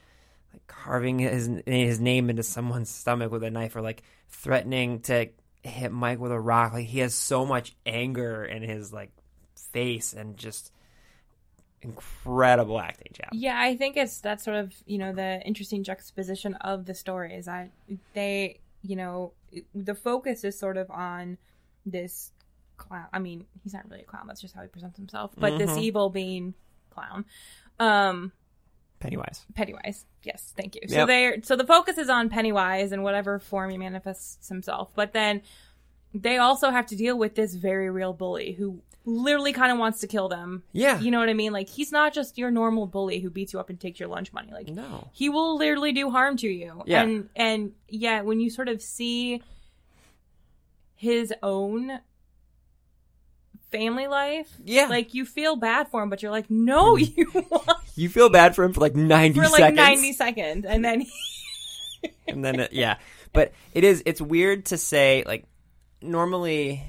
like 0.52 0.66
carving 0.66 1.18
his 1.20 1.48
his 1.66 2.00
name 2.00 2.30
into 2.30 2.42
someone's 2.42 2.90
stomach 2.90 3.30
with 3.30 3.44
a 3.44 3.50
knife 3.50 3.76
or 3.76 3.80
like 3.80 4.02
threatening 4.28 5.00
to 5.00 5.28
hit 5.62 5.92
Mike 5.92 6.18
with 6.18 6.32
a 6.32 6.40
rock. 6.40 6.72
Like 6.72 6.86
he 6.86 7.00
has 7.00 7.14
so 7.14 7.44
much 7.46 7.74
anger 7.86 8.44
in 8.44 8.62
his 8.62 8.92
like 8.92 9.10
face 9.72 10.12
and 10.12 10.36
just 10.36 10.72
incredible 11.80 12.80
acting 12.80 13.12
job. 13.12 13.28
yeah. 13.32 13.56
I 13.56 13.76
think 13.76 13.96
it's 13.96 14.20
that's 14.20 14.42
sort 14.42 14.56
of 14.56 14.72
you 14.86 14.98
know 14.98 15.12
the 15.12 15.40
interesting 15.42 15.84
juxtaposition 15.84 16.54
of 16.54 16.86
the 16.86 16.94
story 16.94 17.34
is 17.34 17.46
that 17.46 17.70
they 18.14 18.58
you 18.82 18.96
know 18.96 19.32
the 19.74 19.94
focus 19.94 20.44
is 20.44 20.58
sort 20.58 20.76
of 20.76 20.90
on 20.90 21.38
this 21.86 22.32
clown. 22.78 23.06
I 23.12 23.18
mean, 23.18 23.44
he's 23.62 23.74
not 23.74 23.88
really 23.90 24.02
a 24.02 24.06
clown. 24.06 24.26
That's 24.26 24.40
just 24.40 24.54
how 24.54 24.62
he 24.62 24.68
presents 24.68 24.96
himself. 24.96 25.32
But 25.36 25.58
this 25.58 25.70
Mhm. 25.72 25.82
evil 25.82 26.08
being 26.10 26.54
clown. 26.90 27.24
Um, 27.78 28.32
Pennywise. 29.00 29.44
Pennywise. 29.54 30.06
Yes, 30.24 30.52
thank 30.56 30.74
you. 30.74 30.82
So 30.88 30.96
Yep. 30.96 31.06
they 31.06 31.40
so 31.42 31.54
the 31.54 31.66
focus 31.66 31.98
is 31.98 32.08
on 32.08 32.28
Pennywise 32.30 32.90
and 32.92 33.02
whatever 33.04 33.38
form 33.38 33.70
he 33.70 33.78
manifests 33.78 34.48
himself. 34.48 34.90
But 34.96 35.12
then 35.12 35.42
they 36.14 36.38
also 36.38 36.70
have 36.70 36.86
to 36.86 36.96
deal 36.96 37.16
with 37.16 37.34
this 37.36 37.54
very 37.54 37.90
real 37.90 38.12
bully 38.12 38.52
who 38.52 38.82
literally 39.04 39.52
kind 39.52 39.70
of 39.70 39.78
wants 39.78 40.00
to 40.00 40.06
kill 40.08 40.28
them. 40.28 40.64
Yeah. 40.72 40.98
You 40.98 41.10
know 41.12 41.18
what 41.20 41.28
I 41.28 41.34
mean? 41.34 41.52
Like 41.52 41.68
he's 41.68 41.92
not 41.92 42.12
just 42.12 42.36
your 42.38 42.50
normal 42.50 42.86
bully 42.86 43.20
who 43.20 43.30
beats 43.30 43.52
you 43.52 43.60
up 43.60 43.70
and 43.70 43.78
takes 43.78 44.00
your 44.00 44.08
lunch 44.08 44.32
money. 44.32 44.50
Like 44.52 44.68
No. 44.68 45.08
he 45.12 45.28
will 45.28 45.56
literally 45.56 45.92
do 45.92 46.10
harm 46.10 46.36
to 46.38 46.48
you. 46.48 46.82
Yeah. 46.84 47.02
And 47.02 47.28
and 47.36 47.72
yeah, 47.88 48.22
when 48.22 48.40
you 48.40 48.50
sort 48.50 48.68
of 48.68 48.82
see 48.82 49.42
his 50.96 51.32
own 51.42 52.00
family 53.70 54.06
life, 54.06 54.48
Yeah. 54.64 54.86
like 54.86 55.14
you 55.14 55.24
feel 55.24 55.56
bad 55.56 55.88
for 55.90 56.02
him, 56.02 56.10
but 56.10 56.22
you're 56.22 56.30
like, 56.30 56.50
no, 56.50 56.94
mm. 56.96 57.16
you 57.16 57.30
want 57.50 57.78
You 57.96 58.08
feel 58.08 58.28
bad 58.30 58.54
for 58.54 58.64
him 58.64 58.72
for 58.72 58.80
like 58.80 58.94
90 58.94 59.38
for 59.38 59.46
like 59.46 59.58
seconds. 59.58 59.76
90 59.76 60.12
seconds 60.12 60.64
and 60.66 60.84
then 60.84 61.06
and 62.28 62.44
then 62.44 62.60
it, 62.60 62.72
yeah 62.72 62.96
but 63.32 63.52
it 63.74 63.82
is 63.84 64.02
it's 64.06 64.20
weird 64.20 64.66
to 64.66 64.76
say 64.76 65.24
like 65.26 65.44
normally 66.00 66.82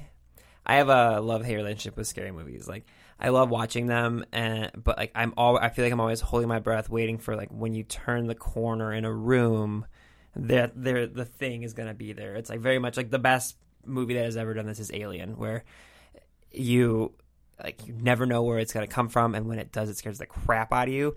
i 0.64 0.76
have 0.76 0.88
a 0.88 1.20
love 1.20 1.44
hate 1.44 1.56
relationship 1.56 1.96
with 1.96 2.06
scary 2.06 2.30
movies 2.30 2.68
like 2.68 2.84
i 3.18 3.30
love 3.30 3.50
watching 3.50 3.86
them 3.86 4.24
and 4.32 4.70
but 4.76 4.96
like 4.96 5.10
i'm 5.16 5.34
all 5.36 5.58
i 5.58 5.68
feel 5.68 5.84
like 5.84 5.92
i'm 5.92 6.00
always 6.00 6.20
holding 6.20 6.48
my 6.48 6.60
breath 6.60 6.88
waiting 6.88 7.18
for 7.18 7.34
like 7.34 7.48
when 7.50 7.74
you 7.74 7.82
turn 7.82 8.26
the 8.28 8.34
corner 8.36 8.92
in 8.92 9.04
a 9.04 9.12
room 9.12 9.84
that 10.36 10.72
there 10.76 11.06
the 11.06 11.24
thing 11.24 11.64
is 11.64 11.74
gonna 11.74 11.94
be 11.94 12.12
there 12.12 12.36
it's 12.36 12.48
like 12.50 12.60
very 12.60 12.78
much 12.78 12.96
like 12.96 13.10
the 13.10 13.18
best 13.18 13.56
movie 13.84 14.14
that 14.14 14.24
has 14.24 14.36
ever 14.36 14.54
done 14.54 14.66
this 14.66 14.78
is 14.78 14.90
alien 14.94 15.36
where 15.36 15.64
you 16.52 17.12
like 17.62 17.86
you 17.86 17.94
never 17.94 18.26
know 18.26 18.42
where 18.42 18.58
it's 18.58 18.72
gonna 18.72 18.86
come 18.86 19.08
from 19.08 19.34
and 19.34 19.46
when 19.46 19.58
it 19.58 19.70
does 19.72 19.88
it 19.88 19.96
scares 19.96 20.18
the 20.18 20.26
crap 20.26 20.72
out 20.72 20.88
of 20.88 20.94
you 20.94 21.14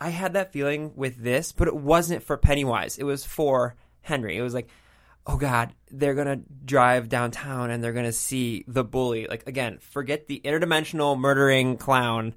I 0.00 0.08
had 0.08 0.32
that 0.32 0.52
feeling 0.52 0.92
with 0.96 1.22
this, 1.22 1.52
but 1.52 1.68
it 1.68 1.76
wasn't 1.76 2.22
for 2.22 2.38
Pennywise. 2.38 2.96
It 2.96 3.04
was 3.04 3.24
for 3.24 3.76
Henry. 4.00 4.36
It 4.36 4.42
was 4.42 4.54
like, 4.54 4.68
oh 5.26 5.36
God, 5.36 5.74
they're 5.90 6.14
gonna 6.14 6.40
drive 6.64 7.10
downtown 7.10 7.70
and 7.70 7.84
they're 7.84 7.92
gonna 7.92 8.10
see 8.10 8.64
the 8.66 8.82
bully. 8.82 9.26
Like 9.26 9.46
again, 9.46 9.78
forget 9.78 10.26
the 10.26 10.40
interdimensional 10.42 11.18
murdering 11.18 11.76
clown. 11.76 12.34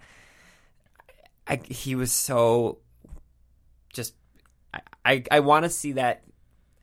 I, 1.48 1.62
he 1.70 1.96
was 1.96 2.12
so 2.12 2.80
just. 3.94 4.14
I 4.74 4.82
I, 5.06 5.24
I 5.32 5.40
want 5.40 5.64
to 5.64 5.70
see 5.70 5.94
that 5.94 6.24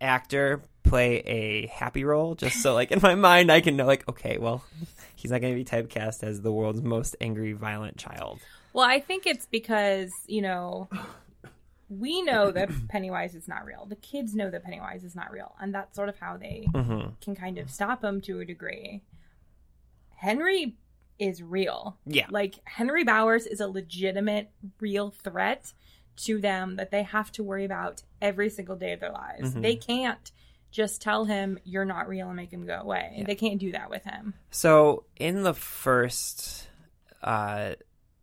actor 0.00 0.62
play 0.82 1.16
a 1.20 1.66
happy 1.66 2.04
role, 2.04 2.34
just 2.34 2.62
so 2.62 2.74
like 2.74 2.90
in 2.90 3.00
my 3.02 3.14
mind 3.14 3.50
I 3.52 3.60
can 3.60 3.76
know 3.76 3.86
like 3.86 4.08
okay, 4.08 4.38
well, 4.38 4.64
he's 5.16 5.30
not 5.30 5.40
gonna 5.40 5.54
be 5.54 5.64
typecast 5.64 6.22
as 6.22 6.40
the 6.42 6.52
world's 6.52 6.82
most 6.82 7.16
angry, 7.20 7.52
violent 7.52 7.96
child. 7.96 8.40
Well, 8.72 8.86
I 8.86 9.00
think 9.00 9.26
it's 9.26 9.46
because, 9.46 10.10
you 10.26 10.42
know, 10.42 10.88
we 11.88 12.22
know 12.22 12.52
that 12.52 12.70
Pennywise 12.88 13.34
is 13.34 13.48
not 13.48 13.64
real. 13.64 13.84
The 13.84 13.96
kids 13.96 14.32
know 14.34 14.48
that 14.48 14.62
Pennywise 14.62 15.02
is 15.02 15.16
not 15.16 15.32
real. 15.32 15.56
And 15.60 15.74
that's 15.74 15.96
sort 15.96 16.08
of 16.08 16.16
how 16.18 16.36
they 16.36 16.68
Mm-hmm. 16.72 17.08
can 17.20 17.34
kind 17.34 17.58
of 17.58 17.68
stop 17.68 18.04
him 18.04 18.20
to 18.22 18.38
a 18.38 18.44
degree. 18.44 19.02
Henry 20.16 20.76
is 21.18 21.42
real. 21.42 21.98
Yeah. 22.06 22.26
Like, 22.30 22.60
Henry 22.64 23.04
Bowers 23.04 23.46
is 23.46 23.60
a 23.60 23.66
legitimate, 23.68 24.50
real 24.80 25.10
threat 25.10 25.72
to 26.18 26.40
them 26.40 26.76
that 26.76 26.90
they 26.90 27.02
have 27.02 27.32
to 27.32 27.42
worry 27.42 27.64
about 27.64 28.02
every 28.20 28.50
single 28.50 28.76
day 28.76 28.92
of 28.92 29.00
their 29.00 29.12
lives. 29.12 29.54
Mhm. 29.54 29.62
They 29.62 29.76
can't 29.76 30.30
just 30.70 31.02
tell 31.02 31.24
him 31.24 31.58
you're 31.64 31.84
not 31.84 32.08
real 32.08 32.28
and 32.28 32.36
make 32.36 32.52
him 32.52 32.66
go 32.66 32.74
away. 32.80 33.14
Yeah. 33.16 33.24
They 33.24 33.34
can't 33.34 33.58
do 33.58 33.72
that 33.72 33.90
with 33.90 34.04
him. 34.04 34.34
So 34.50 35.04
in 35.16 35.42
the 35.42 35.54
first 35.54 36.68
uh, 37.22 37.74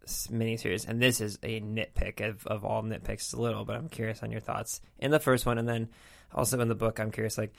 miniseries, 0.05 0.87
and 0.87 1.01
this 1.01 1.21
is 1.21 1.37
a 1.43 1.59
nitpick 1.59 2.27
of, 2.27 2.47
of 2.47 2.63
all 2.63 2.83
nitpicks, 2.83 3.33
a 3.33 3.41
little, 3.41 3.65
but 3.65 3.75
I'm 3.75 3.89
curious 3.89 4.23
on 4.23 4.31
your 4.31 4.41
thoughts 4.41 4.81
in 4.99 5.11
the 5.11 5.19
first 5.19 5.45
one, 5.45 5.57
and 5.57 5.67
then 5.67 5.89
also 6.33 6.59
in 6.59 6.67
the 6.67 6.75
book. 6.75 6.99
I'm 6.99 7.11
curious, 7.11 7.37
like 7.37 7.53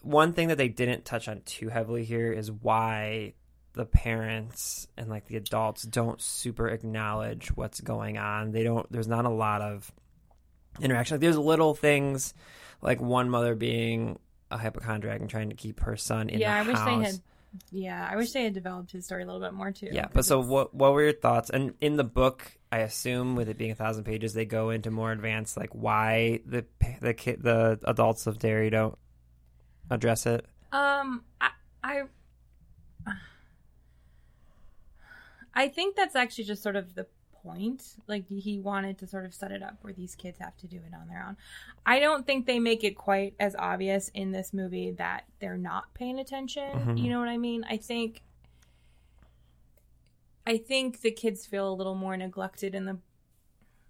one 0.00 0.32
thing 0.32 0.48
that 0.48 0.58
they 0.58 0.68
didn't 0.68 1.04
touch 1.04 1.28
on 1.28 1.42
too 1.44 1.68
heavily 1.68 2.04
here 2.04 2.32
is 2.32 2.50
why 2.50 3.34
the 3.74 3.84
parents 3.84 4.88
and 4.96 5.10
like 5.10 5.26
the 5.26 5.36
adults 5.36 5.82
don't 5.82 6.20
super 6.20 6.68
acknowledge 6.68 7.48
what's 7.48 7.80
going 7.80 8.16
on. 8.16 8.52
They 8.52 8.64
don't. 8.64 8.90
There's 8.90 9.08
not 9.08 9.26
a 9.26 9.30
lot 9.30 9.60
of 9.60 9.92
interaction. 10.80 11.16
Like 11.16 11.20
there's 11.20 11.38
little 11.38 11.74
things, 11.74 12.34
like 12.82 13.00
one 13.00 13.30
mother 13.30 13.54
being 13.54 14.18
a 14.50 14.58
hypochondriac 14.58 15.20
and 15.20 15.28
trying 15.28 15.50
to 15.50 15.56
keep 15.56 15.80
her 15.80 15.96
son 15.96 16.28
in 16.28 16.40
yeah, 16.40 16.62
the 16.62 16.70
I 16.70 16.72
wish 16.72 16.84
they 16.84 17.06
had. 17.06 17.20
Yeah, 17.70 18.08
I 18.10 18.16
wish 18.16 18.32
they 18.32 18.44
had 18.44 18.52
developed 18.52 18.92
his 18.92 19.06
story 19.06 19.22
a 19.22 19.26
little 19.26 19.40
bit 19.40 19.54
more 19.54 19.70
too. 19.72 19.88
Yeah, 19.90 20.08
but 20.12 20.24
so 20.24 20.40
what? 20.40 20.74
What 20.74 20.92
were 20.92 21.02
your 21.02 21.12
thoughts? 21.12 21.48
And 21.50 21.74
in 21.80 21.96
the 21.96 22.04
book, 22.04 22.56
I 22.70 22.78
assume 22.78 23.34
with 23.34 23.48
it 23.48 23.56
being 23.56 23.70
a 23.70 23.74
thousand 23.74 24.04
pages, 24.04 24.34
they 24.34 24.44
go 24.44 24.70
into 24.70 24.90
more 24.90 25.10
advanced, 25.10 25.56
like 25.56 25.70
why 25.74 26.40
the 26.44 26.66
the 27.00 27.14
kid, 27.14 27.42
the 27.42 27.78
adults 27.84 28.26
of 28.26 28.38
Derry 28.38 28.70
don't 28.70 28.98
address 29.90 30.26
it. 30.26 30.44
Um, 30.72 31.24
I, 31.40 31.50
I, 31.82 32.02
I 35.54 35.68
think 35.68 35.96
that's 35.96 36.16
actually 36.16 36.44
just 36.44 36.62
sort 36.62 36.76
of 36.76 36.94
the 36.94 37.06
point. 37.46 37.82
Like 38.06 38.24
he 38.28 38.58
wanted 38.58 38.98
to 38.98 39.06
sort 39.06 39.24
of 39.24 39.32
set 39.34 39.52
it 39.52 39.62
up 39.62 39.78
where 39.82 39.92
these 39.92 40.14
kids 40.14 40.38
have 40.40 40.56
to 40.58 40.66
do 40.66 40.76
it 40.76 40.94
on 40.94 41.08
their 41.08 41.24
own. 41.26 41.36
I 41.84 42.00
don't 42.00 42.26
think 42.26 42.46
they 42.46 42.58
make 42.58 42.82
it 42.84 42.96
quite 42.96 43.34
as 43.38 43.54
obvious 43.56 44.10
in 44.14 44.32
this 44.32 44.52
movie 44.52 44.90
that 44.92 45.24
they're 45.40 45.56
not 45.56 45.94
paying 45.94 46.18
attention. 46.18 46.70
Mhm. 46.72 47.02
You 47.02 47.10
know 47.10 47.18
what 47.20 47.28
I 47.28 47.38
mean? 47.38 47.64
I 47.68 47.76
think. 47.76 48.22
I 50.46 50.58
think 50.58 51.00
the 51.00 51.10
kids 51.10 51.44
feel 51.44 51.68
a 51.72 51.74
little 51.74 51.94
more 51.96 52.16
neglected 52.16 52.74
in 52.74 52.84
the 52.84 52.98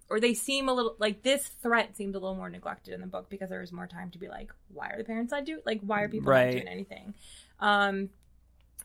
or 0.09 0.19
they 0.19 0.33
seem 0.33 0.69
a 0.69 0.73
little 0.73 0.95
like 0.99 1.21
this 1.21 1.47
threat 1.47 1.95
seemed 1.95 2.15
a 2.15 2.19
little 2.19 2.35
more 2.35 2.49
neglected 2.49 2.93
in 2.93 3.01
the 3.01 3.07
book 3.07 3.29
because 3.29 3.49
there 3.49 3.59
was 3.59 3.71
more 3.71 3.87
time 3.87 4.09
to 4.11 4.17
be 4.17 4.27
like 4.27 4.51
why 4.73 4.89
are 4.89 4.97
the 4.97 5.03
parents 5.03 5.31
not 5.31 5.45
doing 5.45 5.61
like 5.65 5.81
why 5.81 6.01
are 6.01 6.09
people 6.09 6.31
Right. 6.31 6.45
not 6.45 6.51
doing 6.53 6.67
anything 6.67 7.13
um 7.59 8.09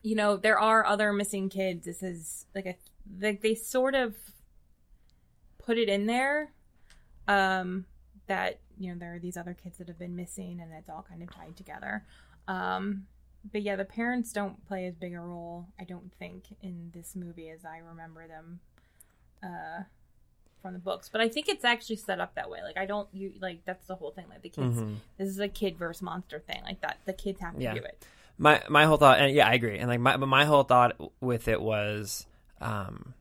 you 0.03 0.15
know 0.17 0.37
there 0.37 0.59
are 0.59 0.85
other 0.85 1.13
missing 1.13 1.49
kids 1.49 1.87
this 1.87 2.03
is 2.03 2.45
like 2.55 2.67
a 2.67 2.75
like 3.21 3.41
they 3.41 3.55
sort 3.55 3.95
of 3.95 4.15
put 5.65 5.79
it 5.79 5.89
in 5.89 6.07
there 6.07 6.51
um 7.29 7.85
that 8.27 8.59
you 8.79 8.91
know 8.93 8.99
there 8.99 9.15
are 9.15 9.19
these 9.19 9.37
other 9.37 9.55
kids 9.55 9.79
that 9.79 9.89
have 9.89 9.99
been 9.99 10.17
missing 10.17 10.61
and 10.61 10.73
it's 10.79 10.89
all 10.89 11.05
kind 11.09 11.23
of 11.23 11.31
tied 11.35 11.57
together. 11.57 12.05
Um 12.49 13.07
but 13.53 13.63
yeah 13.63 13.77
the 13.77 13.85
parents 13.85 14.33
don't 14.33 14.65
play 14.67 14.87
as 14.87 14.95
big 14.95 15.15
a 15.15 15.21
role 15.21 15.67
i 15.81 15.83
don't 15.85 16.13
think 16.19 16.45
in 16.63 16.91
this 16.95 17.17
movie 17.17 17.49
as 17.51 17.65
i 17.65 17.79
remember 17.79 18.29
them 18.29 18.61
uh 19.43 19.83
from 20.61 20.73
the 20.75 20.79
books. 20.79 21.09
But 21.11 21.21
i 21.21 21.29
think 21.29 21.49
it's 21.49 21.65
actually 21.65 21.97
set 21.97 22.21
up 22.21 22.35
that 22.37 22.49
way. 22.49 22.61
Like 22.63 22.77
i 22.77 22.87
don't 22.87 23.09
you 23.13 23.33
like 23.41 23.65
that's 23.65 23.87
the 23.89 23.97
whole 23.97 24.13
thing. 24.13 24.27
Like 24.31 24.43
the 24.43 24.49
kids 24.49 24.77
Mhm. 24.79 24.97
this 25.19 25.29
is 25.29 25.39
a 25.41 25.49
kid 25.49 25.77
versus 25.77 26.03
monster 26.03 26.39
thing. 26.41 26.63
Like 26.65 26.81
that 26.83 26.99
the 27.05 27.13
kids 27.13 27.41
have 27.41 27.57
to 27.57 27.63
Yeah. 27.63 27.75
do 27.75 27.81
it. 27.81 28.07
My 28.39 28.63
my 28.69 28.85
whole 28.85 28.97
thought 28.97 29.19
and 29.19 29.35
yeah 29.35 29.49
i 29.49 29.55
agree. 29.55 29.79
And 29.79 29.89
like 29.89 30.01
my 30.01 30.17
but 30.17 30.27
my 30.27 30.45
whole 30.45 30.63
thought 30.63 30.97
with 31.21 31.49
it 31.49 31.61
was 31.61 32.27
um 32.61 33.15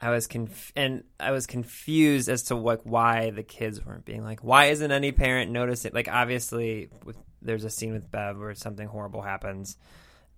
i 0.00 0.10
was 0.10 0.26
conf- 0.26 0.72
and 0.76 1.04
i 1.18 1.30
was 1.30 1.46
confused 1.46 2.28
as 2.28 2.42
to 2.44 2.54
like 2.54 2.80
why 2.82 3.30
the 3.30 3.42
kids 3.42 3.84
weren't 3.84 4.04
being 4.04 4.22
like 4.22 4.42
why 4.44 4.66
isn't 4.66 4.92
any 4.92 5.12
parent 5.12 5.50
noticing 5.50 5.92
like 5.94 6.08
obviously 6.08 6.88
with, 7.04 7.16
there's 7.42 7.64
a 7.64 7.70
scene 7.70 7.92
with 7.92 8.10
bev 8.10 8.38
where 8.38 8.54
something 8.54 8.88
horrible 8.88 9.22
happens 9.22 9.76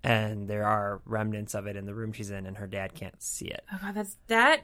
and 0.05 0.47
there 0.49 0.65
are 0.65 1.01
remnants 1.05 1.55
of 1.55 1.67
it 1.67 1.75
in 1.77 1.85
the 1.87 1.95
room 1.95 2.13
she's 2.13 2.31
in 2.31 2.47
and 2.47 2.59
her 2.59 2.67
dad 2.67 2.95
can't 2.95 3.21
see 3.23 3.47
it 3.47 3.65
Oh 3.73 3.79
god, 3.83 3.95
that's 3.95 4.17
that. 4.29 4.63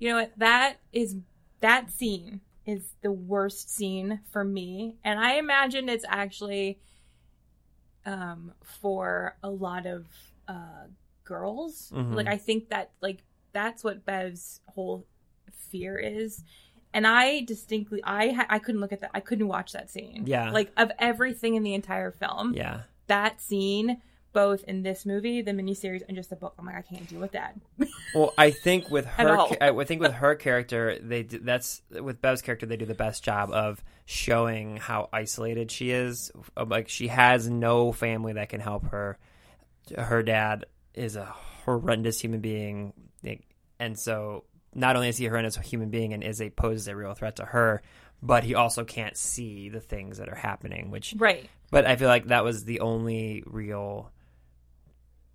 You 0.00 0.10
know 0.10 0.16
what? 0.16 0.32
That 0.38 0.78
is 0.92 1.16
that 1.60 1.90
scene 1.92 2.40
is 2.66 2.82
the 3.02 3.12
worst 3.12 3.70
scene 3.74 4.20
for 4.32 4.42
me, 4.42 4.96
and 5.04 5.20
I 5.20 5.34
imagine 5.34 5.88
it's 5.88 6.04
actually 6.08 6.80
um 8.04 8.52
for 8.62 9.36
a 9.42 9.50
lot 9.50 9.86
of 9.86 10.06
uh 10.48 10.86
girls. 11.24 11.92
Mhm. 11.94 12.14
Like 12.14 12.26
I 12.26 12.36
think 12.36 12.68
that 12.70 12.90
like 13.00 13.22
that's 13.54 13.82
what 13.82 14.04
Bev's 14.04 14.60
whole 14.66 15.06
fear 15.70 15.96
is. 15.96 16.44
And 16.92 17.06
I 17.06 17.40
distinctly, 17.40 18.02
I 18.04 18.46
I 18.50 18.58
couldn't 18.58 18.80
look 18.80 18.92
at 18.92 19.00
that. 19.00 19.10
I 19.14 19.20
couldn't 19.20 19.48
watch 19.48 19.72
that 19.72 19.90
scene. 19.90 20.24
Yeah. 20.26 20.50
like 20.50 20.70
of 20.76 20.92
everything 20.98 21.54
in 21.54 21.62
the 21.62 21.74
entire 21.74 22.10
film, 22.12 22.52
yeah 22.54 22.82
that 23.06 23.40
scene, 23.40 24.00
both 24.32 24.64
in 24.64 24.82
this 24.82 25.06
movie, 25.06 25.42
the 25.42 25.52
miniseries, 25.52 26.02
and 26.06 26.16
just 26.16 26.30
the 26.30 26.36
book. 26.36 26.54
I'm 26.58 26.66
like, 26.66 26.76
I 26.76 26.82
can't 26.82 27.08
deal 27.08 27.20
with 27.20 27.32
that. 27.32 27.56
Well, 28.14 28.32
I 28.38 28.52
think 28.52 28.90
with 28.90 29.06
her, 29.06 29.40
I 29.60 29.84
think 29.84 30.00
with 30.00 30.12
her 30.12 30.36
character, 30.36 30.96
they 31.02 31.24
do, 31.24 31.40
that's 31.40 31.82
with 31.90 32.22
Bev's 32.22 32.42
character, 32.42 32.64
they 32.64 32.76
do 32.76 32.86
the 32.86 32.94
best 32.94 33.24
job 33.24 33.50
of 33.50 33.82
showing 34.04 34.76
how 34.76 35.08
isolated 35.12 35.72
she 35.72 35.90
is. 35.90 36.30
Like 36.56 36.88
she 36.88 37.08
has 37.08 37.50
no 37.50 37.90
family 37.90 38.34
that 38.34 38.50
can 38.50 38.60
help 38.60 38.84
her. 38.92 39.18
Her 39.98 40.22
dad 40.22 40.66
is 40.94 41.16
a 41.16 41.24
horrendous 41.64 42.20
human 42.20 42.38
being, 42.38 42.92
and 43.84 43.98
so 43.98 44.44
not 44.74 44.96
only 44.96 45.08
is 45.08 45.18
he 45.18 45.26
a 45.26 45.28
horrendous 45.28 45.56
human 45.58 45.90
being 45.90 46.14
and 46.14 46.24
is 46.24 46.40
a 46.40 46.50
poses 46.50 46.88
a 46.88 46.96
real 46.96 47.14
threat 47.14 47.36
to 47.36 47.44
her, 47.44 47.82
but 48.22 48.42
he 48.42 48.54
also 48.54 48.84
can't 48.84 49.16
see 49.16 49.68
the 49.68 49.80
things 49.80 50.18
that 50.18 50.28
are 50.28 50.34
happening, 50.34 50.90
which 50.90 51.14
right. 51.18 51.48
but 51.70 51.86
I 51.86 51.96
feel 51.96 52.08
like 52.08 52.28
that 52.28 52.44
was 52.44 52.64
the 52.64 52.80
only 52.80 53.42
real 53.46 54.10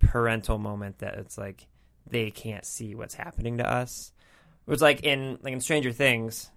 parental 0.00 0.58
moment 0.58 0.98
that 0.98 1.14
it's 1.14 1.38
like 1.38 1.68
they 2.08 2.30
can't 2.32 2.64
see 2.64 2.94
what's 2.96 3.14
happening 3.14 3.58
to 3.58 3.70
us. 3.70 4.12
It 4.66 4.70
was 4.70 4.82
like 4.82 5.04
in 5.04 5.38
like 5.42 5.52
in 5.52 5.60
Stranger 5.60 5.92
Things, 5.92 6.50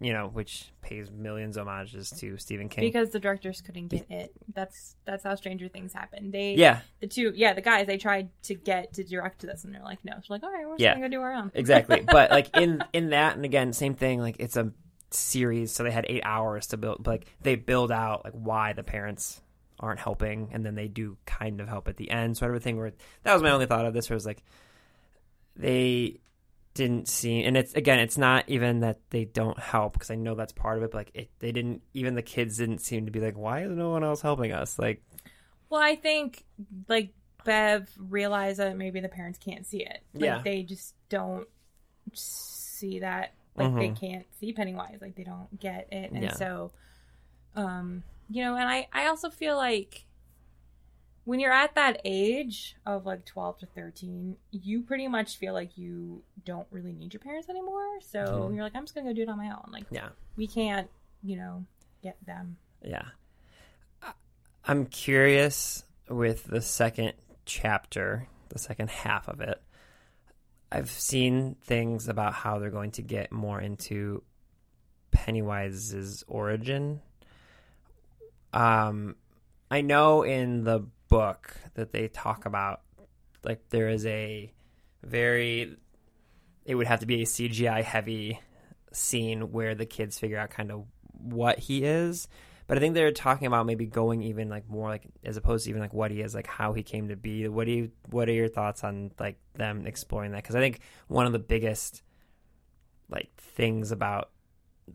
you 0.00 0.12
know, 0.12 0.28
which 0.28 0.72
pays 0.82 1.10
millions 1.10 1.56
of 1.56 1.66
homages 1.66 2.10
to 2.18 2.36
Stephen 2.38 2.68
King. 2.68 2.84
because 2.84 3.10
the 3.10 3.20
directors 3.20 3.60
couldn't 3.60 3.88
get 3.88 4.10
it. 4.10 4.32
That's 4.52 4.96
that's 5.04 5.24
how 5.24 5.34
Stranger 5.34 5.68
Things 5.68 5.92
happened. 5.92 6.32
They 6.32 6.54
yeah, 6.54 6.80
the 7.00 7.06
two 7.06 7.32
yeah 7.34 7.52
the 7.52 7.60
guys 7.62 7.86
they 7.86 7.96
tried 7.98 8.30
to 8.44 8.54
get 8.54 8.92
to 8.94 9.04
direct 9.04 9.42
this 9.42 9.64
and 9.64 9.74
they're 9.74 9.82
like 9.82 10.04
no. 10.04 10.14
She's 10.20 10.30
like 10.30 10.42
all 10.42 10.52
right 10.52 10.66
we're 10.66 10.74
just 10.74 10.80
Yeah. 10.80 10.94
gonna 10.94 11.08
go 11.08 11.10
do 11.16 11.20
our 11.22 11.32
own. 11.32 11.50
exactly. 11.54 12.00
but 12.06 12.30
like 12.30 12.56
in 12.56 12.82
in 12.92 13.10
that 13.10 13.36
and 13.36 13.44
again, 13.44 13.72
same 13.72 13.94
thing. 13.94 14.20
Like 14.20 14.36
it's 14.38 14.56
a 14.56 14.72
series, 15.10 15.70
so 15.72 15.84
they 15.84 15.90
had 15.92 16.06
eight 16.08 16.22
hours 16.24 16.66
to 16.68 16.76
build. 16.76 17.02
But 17.02 17.10
like 17.10 17.26
they 17.42 17.54
build 17.54 17.92
out 17.92 18.24
like 18.24 18.34
why 18.34 18.72
the 18.72 18.82
parents 18.82 19.40
aren't 19.80 20.00
helping, 20.00 20.50
and 20.52 20.64
then 20.64 20.74
they 20.74 20.88
do 20.88 21.16
kind 21.26 21.60
of 21.60 21.68
help 21.68 21.88
at 21.88 21.96
the 21.96 22.10
end. 22.10 22.36
So 22.36 22.46
everything 22.46 22.76
where 22.78 22.92
that 23.22 23.32
was 23.34 23.42
my 23.42 23.50
only 23.50 23.66
thought 23.66 23.86
of 23.86 23.94
this 23.94 24.10
was 24.10 24.24
like 24.26 24.42
they 25.56 26.18
didn't 26.74 27.08
seem 27.08 27.46
and 27.46 27.56
it's 27.56 27.72
again, 27.74 28.00
it's 28.00 28.18
not 28.18 28.44
even 28.48 28.80
that 28.80 28.98
they 29.10 29.24
don't 29.24 29.58
help 29.58 29.92
because 29.94 30.10
I 30.10 30.16
know 30.16 30.34
that's 30.34 30.52
part 30.52 30.76
of 30.76 30.82
it. 30.84 30.90
But 30.90 30.98
like 30.98 31.10
it, 31.14 31.30
they 31.38 31.52
didn't 31.52 31.82
even 31.94 32.14
the 32.14 32.22
kids 32.22 32.58
didn't 32.58 32.78
seem 32.80 33.06
to 33.06 33.12
be 33.12 33.20
like, 33.20 33.36
why 33.36 33.62
is 33.64 33.70
no 33.70 33.90
one 33.90 34.02
else 34.04 34.20
helping 34.20 34.52
us? 34.52 34.78
Like 34.78 35.02
Well, 35.70 35.80
I 35.80 35.96
think 35.96 36.44
like 36.88 37.10
Bev 37.44 37.88
realized 37.98 38.58
that 38.58 38.76
maybe 38.76 39.00
the 39.00 39.08
parents 39.08 39.38
can't 39.38 39.66
see 39.66 39.82
it. 39.84 40.02
Like, 40.14 40.24
Yeah. 40.24 40.42
they 40.42 40.62
just 40.62 40.94
don't 41.08 41.46
see 42.12 43.00
that. 43.00 43.32
Like 43.56 43.74
they 43.76 43.88
Mhm. 43.90 44.00
can't 44.00 44.26
see 44.40 44.52
Pennywise. 44.52 44.98
Like 45.00 45.14
they 45.14 45.24
don't 45.24 45.60
get 45.60 45.92
it, 45.92 46.10
and 46.10 46.22
Yeah. 46.24 46.32
so, 46.34 46.72
um, 47.54 48.02
you 48.28 48.42
know, 48.42 48.56
and 48.56 48.68
I 48.68 48.88
I 48.92 49.06
also 49.06 49.30
feel 49.30 49.56
like 49.56 50.06
when 51.24 51.40
you're 51.40 51.52
at 51.52 51.74
that 51.74 52.00
age 52.04 52.76
of 52.86 53.06
like 53.06 53.24
12 53.24 53.58
to 53.58 53.66
13 53.66 54.36
you 54.50 54.82
pretty 54.82 55.08
much 55.08 55.36
feel 55.38 55.54
like 55.54 55.76
you 55.78 56.22
don't 56.44 56.66
really 56.70 56.92
need 56.92 57.12
your 57.14 57.20
parents 57.20 57.48
anymore 57.48 58.00
so 58.00 58.18
Mhm. 58.24 58.54
you're 58.54 58.64
like 58.64 58.74
i'm 58.76 58.84
just 58.84 58.94
gonna 58.94 59.08
go 59.08 59.14
do 59.14 59.22
it 59.22 59.28
on 59.28 59.38
my 59.38 59.48
own 59.50 59.68
like 59.72 59.84
yeah. 59.90 60.08
we 60.36 60.46
can't 60.46 60.88
you 61.22 61.36
know 61.36 61.64
get 62.02 62.16
them 62.26 62.56
Yeah. 62.82 63.06
I'm 64.66 64.86
curious 64.86 65.84
with 66.08 66.44
the 66.44 66.62
second 66.62 67.12
chapter, 67.44 68.28
the 68.48 68.58
second 68.58 68.88
half 68.88 69.28
of 69.28 69.42
it. 69.42 69.60
I've 70.72 70.90
seen 70.90 71.56
things 71.62 72.08
about 72.08 72.32
how 72.32 72.58
they're 72.58 72.70
going 72.70 72.92
to 72.92 73.02
get 73.02 73.30
more 73.30 73.60
into 73.60 74.22
Pennywise's 75.12 76.24
origin. 76.26 77.02
Um, 78.54 79.16
I 79.70 79.82
know 79.82 80.22
in 80.22 80.64
the 80.64 80.86
book 81.08 81.56
that 81.74 81.92
they 81.92 82.08
talk 82.08 82.46
about, 82.46 82.82
like, 83.44 83.68
there 83.70 83.88
is 83.88 84.06
a 84.06 84.52
very, 85.02 85.76
it 86.64 86.74
would 86.74 86.86
have 86.86 87.00
to 87.00 87.06
be 87.06 87.22
a 87.22 87.26
CGI 87.26 87.82
heavy 87.82 88.40
scene 88.92 89.52
where 89.52 89.74
the 89.74 89.86
kids 89.86 90.18
figure 90.18 90.38
out 90.38 90.50
kind 90.50 90.70
of 90.70 90.84
what 91.12 91.58
he 91.58 91.84
is. 91.84 92.28
But 92.66 92.78
I 92.78 92.80
think 92.80 92.94
they're 92.94 93.12
talking 93.12 93.46
about 93.46 93.66
maybe 93.66 93.84
going 93.84 94.22
even 94.22 94.48
like 94.48 94.68
more 94.68 94.88
like 94.88 95.06
as 95.22 95.36
opposed 95.36 95.64
to 95.64 95.70
even 95.70 95.82
like 95.82 95.92
what 95.92 96.10
he 96.10 96.22
is, 96.22 96.34
like 96.34 96.46
how 96.46 96.72
he 96.72 96.82
came 96.82 97.08
to 97.08 97.16
be. 97.16 97.46
What 97.46 97.66
do 97.66 97.72
you 97.72 97.90
what 98.10 98.28
are 98.28 98.32
your 98.32 98.48
thoughts 98.48 98.82
on 98.84 99.10
like 99.18 99.36
them 99.54 99.86
exploring 99.86 100.32
that? 100.32 100.42
Because 100.42 100.56
I 100.56 100.60
think 100.60 100.80
one 101.06 101.26
of 101.26 101.32
the 101.32 101.38
biggest 101.38 102.02
like 103.10 103.30
things 103.36 103.92
about 103.92 104.30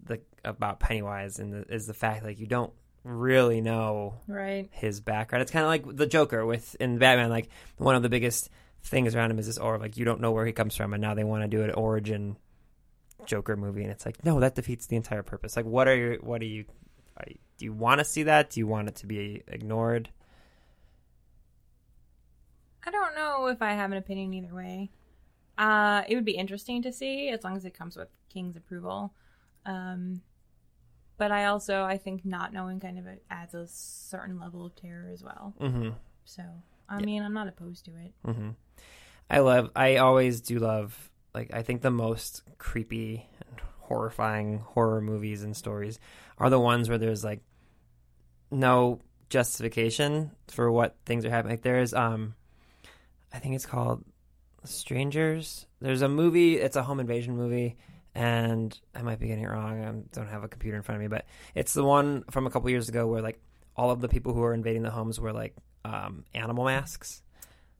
the 0.05 0.19
about 0.43 0.79
Pennywise 0.79 1.37
and 1.37 1.53
the, 1.53 1.73
is 1.73 1.85
the 1.85 1.93
fact 1.93 2.23
like 2.23 2.39
you 2.39 2.47
don't 2.47 2.73
really 3.03 3.61
know 3.61 4.15
right 4.27 4.69
his 4.71 5.01
background. 5.01 5.41
It's 5.41 5.51
kind 5.51 5.63
of 5.63 5.69
like 5.69 5.97
the 5.97 6.05
Joker 6.05 6.45
with 6.45 6.75
in 6.79 6.97
Batman. 6.97 7.29
Like 7.29 7.49
one 7.77 7.95
of 7.95 8.03
the 8.03 8.09
biggest 8.09 8.49
things 8.83 9.15
around 9.15 9.31
him 9.31 9.39
is 9.39 9.47
this, 9.47 9.57
or 9.57 9.77
like 9.77 9.97
you 9.97 10.05
don't 10.05 10.21
know 10.21 10.31
where 10.31 10.45
he 10.45 10.53
comes 10.53 10.75
from, 10.75 10.93
and 10.93 11.01
now 11.01 11.13
they 11.13 11.23
want 11.23 11.43
to 11.43 11.47
do 11.47 11.63
an 11.63 11.71
origin 11.71 12.37
Joker 13.25 13.55
movie, 13.55 13.83
and 13.83 13.91
it's 13.91 14.05
like 14.05 14.23
no, 14.23 14.39
that 14.39 14.55
defeats 14.55 14.87
the 14.87 14.95
entire 14.95 15.23
purpose. 15.23 15.55
Like, 15.55 15.65
what 15.65 15.87
are 15.87 15.95
your, 15.95 16.15
what 16.17 16.41
are 16.41 16.45
you, 16.45 16.65
are 17.17 17.25
you 17.27 17.37
do 17.57 17.65
you 17.65 17.73
want 17.73 17.99
to 17.99 18.05
see 18.05 18.23
that? 18.23 18.49
Do 18.49 18.59
you 18.59 18.67
want 18.67 18.87
it 18.87 18.95
to 18.95 19.05
be 19.05 19.43
ignored? 19.47 20.09
I 22.87 22.91
don't 22.91 23.15
know 23.15 23.47
if 23.47 23.61
I 23.61 23.73
have 23.73 23.91
an 23.91 23.97
opinion 23.97 24.33
either 24.33 24.55
way. 24.55 24.89
Uh, 25.57 26.03
it 26.07 26.15
would 26.15 26.25
be 26.25 26.37
interesting 26.37 26.81
to 26.83 26.93
see 26.93 27.29
as 27.29 27.43
long 27.43 27.57
as 27.57 27.65
it 27.65 27.73
comes 27.73 27.97
with 27.97 28.07
King's 28.29 28.55
approval. 28.55 29.13
Um, 29.65 30.21
but 31.19 31.31
I 31.31 31.45
also 31.45 31.83
I 31.83 31.97
think 31.97 32.25
not 32.25 32.53
knowing 32.53 32.79
kind 32.79 32.97
of 32.97 33.05
adds 33.29 33.53
a 33.53 33.67
certain 33.67 34.39
level 34.39 34.65
of 34.65 34.75
terror 34.75 35.09
as 35.13 35.21
well. 35.23 35.53
Mm-hmm. 35.61 35.89
So 36.25 36.43
I 36.89 37.01
mean, 37.01 37.21
I'm 37.21 37.33
not 37.33 37.47
opposed 37.47 37.85
to 37.85 37.91
it. 37.91 38.13
Mm-hmm. 38.25 38.49
I 39.29 39.39
love. 39.39 39.69
I 39.75 39.97
always 39.97 40.41
do 40.41 40.57
love. 40.57 41.11
Like 41.35 41.53
I 41.53 41.61
think 41.61 41.81
the 41.81 41.91
most 41.91 42.41
creepy 42.57 43.27
and 43.47 43.61
horrifying 43.81 44.59
horror 44.59 45.01
movies 45.01 45.43
and 45.43 45.55
stories 45.55 45.99
are 46.39 46.49
the 46.49 46.59
ones 46.59 46.89
where 46.89 46.97
there's 46.97 47.23
like 47.23 47.41
no 48.49 48.99
justification 49.29 50.31
for 50.47 50.71
what 50.71 50.95
things 51.05 51.25
are 51.25 51.29
happening. 51.29 51.53
Like 51.53 51.63
there's 51.63 51.93
um, 51.93 52.33
I 53.33 53.39
think 53.39 53.55
it's 53.55 53.65
called 53.65 54.03
Strangers. 54.63 55.67
There's 55.81 56.01
a 56.01 56.09
movie. 56.09 56.55
It's 56.57 56.75
a 56.75 56.83
home 56.83 56.99
invasion 56.99 57.35
movie, 57.35 57.77
and 58.15 58.77
I 58.95 59.01
might 59.01 59.19
be 59.19 59.27
getting 59.27 59.43
it 59.43 59.49
wrong. 59.49 59.83
I 59.83 60.15
don't 60.15 60.27
have 60.27 60.43
a 60.43 60.47
computer 60.47 60.77
in 60.77 60.83
front 60.83 60.97
of 60.97 61.01
me, 61.01 61.07
but 61.07 61.25
it's 61.55 61.73
the 61.73 61.83
one 61.83 62.23
from 62.31 62.47
a 62.47 62.49
couple 62.49 62.69
years 62.69 62.89
ago 62.89 63.07
where 63.07 63.21
like 63.21 63.39
all 63.75 63.91
of 63.91 64.01
the 64.01 64.09
people 64.09 64.33
who 64.33 64.43
are 64.43 64.53
invading 64.53 64.83
the 64.83 64.91
homes 64.91 65.19
were 65.19 65.31
like 65.31 65.55
um, 65.85 66.25
animal 66.33 66.65
masks. 66.65 67.21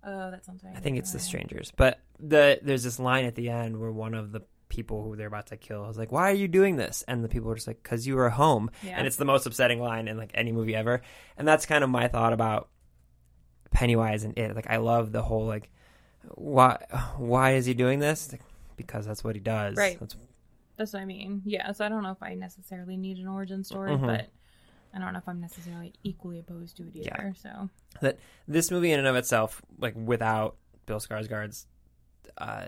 Oh, 0.03 0.31
that 0.31 0.45
sounds 0.45 0.63
right. 0.63 0.73
I 0.75 0.79
think 0.79 0.97
it's 0.97 1.11
the 1.11 1.19
strangers, 1.19 1.73
but 1.75 1.99
the 2.19 2.59
there's 2.61 2.83
this 2.83 2.99
line 2.99 3.25
at 3.25 3.35
the 3.35 3.49
end 3.49 3.77
where 3.79 3.91
one 3.91 4.13
of 4.13 4.31
the 4.31 4.41
people 4.69 5.03
who 5.03 5.15
they're 5.15 5.27
about 5.27 5.47
to 5.47 5.57
kill 5.57 5.89
is 5.89 5.97
like, 5.97 6.11
"Why 6.11 6.29
are 6.29 6.35
you 6.35 6.47
doing 6.47 6.77
this?" 6.77 7.03
And 7.07 7.23
the 7.23 7.27
people 7.27 7.51
are 7.51 7.55
just 7.55 7.67
like, 7.67 7.83
"Cause 7.83 8.07
you 8.07 8.15
were 8.15 8.29
home." 8.29 8.71
Yeah. 8.83 8.95
And 8.97 9.07
it's 9.07 9.17
the 9.17 9.25
most 9.25 9.45
upsetting 9.45 9.81
line 9.81 10.07
in 10.07 10.15
like 10.15 10.31
any 10.33 10.51
movie 10.51 10.75
ever. 10.75 11.01
And 11.37 11.47
that's 11.47 11.65
kind 11.65 11.83
of 11.83 11.89
my 11.89 12.07
thought 12.07 12.31
about 12.31 12.69
Pennywise 13.71 14.23
and 14.23 14.37
it. 14.37 14.55
Like, 14.55 14.69
I 14.69 14.77
love 14.77 15.11
the 15.11 15.21
whole 15.21 15.45
like, 15.45 15.69
why 16.35 16.77
why 17.17 17.55
is 17.55 17.65
he 17.65 17.73
doing 17.73 17.99
this? 17.99 18.31
Like, 18.31 18.41
because 18.79 19.05
that's 19.05 19.23
what 19.23 19.35
he 19.35 19.41
does. 19.41 19.75
Right. 19.77 19.99
That's, 19.99 20.15
That's 20.77 20.93
what 20.93 21.01
I 21.01 21.05
mean. 21.05 21.41
Yeah, 21.45 21.71
so 21.73 21.85
I 21.85 21.89
don't 21.89 22.03
know 22.03 22.11
if 22.11 22.23
I 22.23 22.33
necessarily 22.35 22.95
need 22.97 23.17
an 23.17 23.27
origin 23.27 23.63
story, 23.65 23.91
Mhm. 23.91 24.05
but 24.07 24.29
I 24.93 24.99
don't 24.99 25.11
know 25.11 25.19
if 25.19 25.27
I'm 25.27 25.41
necessarily 25.41 25.93
equally 26.03 26.39
opposed 26.39 26.77
to 26.77 26.83
it 26.83 26.95
either. 26.95 27.33
Yeah. 27.33 27.33
So 27.33 27.69
that 28.01 28.17
this 28.47 28.71
movie 28.71 28.91
in 28.91 28.97
and 28.99 29.07
of 29.07 29.15
itself, 29.17 29.61
like 29.77 29.93
without 29.95 30.55
Bill 30.85 30.99
Skarsgård's, 30.99 31.67
uh, 32.37 32.67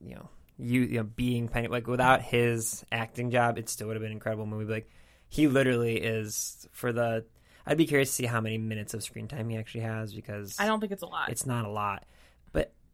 you 0.00 0.14
know, 0.14 0.28
you, 0.58 0.82
you 0.82 0.96
know, 0.98 1.02
being 1.04 1.48
Penny, 1.48 1.68
like 1.68 1.86
without 1.86 2.22
his 2.22 2.84
acting 2.92 3.30
job, 3.30 3.58
it 3.58 3.68
still 3.68 3.88
would 3.88 3.96
have 3.96 4.00
been 4.02 4.12
an 4.12 4.16
incredible 4.16 4.46
movie. 4.46 4.64
But, 4.66 4.72
like 4.72 4.90
he 5.28 5.48
literally 5.48 5.96
is 5.96 6.68
for 6.72 6.92
the. 6.92 7.24
I'd 7.66 7.78
be 7.78 7.86
curious 7.86 8.10
to 8.10 8.14
see 8.14 8.26
how 8.26 8.40
many 8.42 8.58
minutes 8.58 8.92
of 8.94 9.02
screen 9.02 9.26
time 9.26 9.48
he 9.48 9.56
actually 9.56 9.80
has 9.80 10.14
because 10.14 10.54
I 10.60 10.66
don't 10.66 10.80
think 10.80 10.92
it's 10.92 11.02
a 11.02 11.06
lot. 11.06 11.30
it's 11.30 11.44
not 11.46 11.64
a 11.64 11.70
lot. 11.70 12.04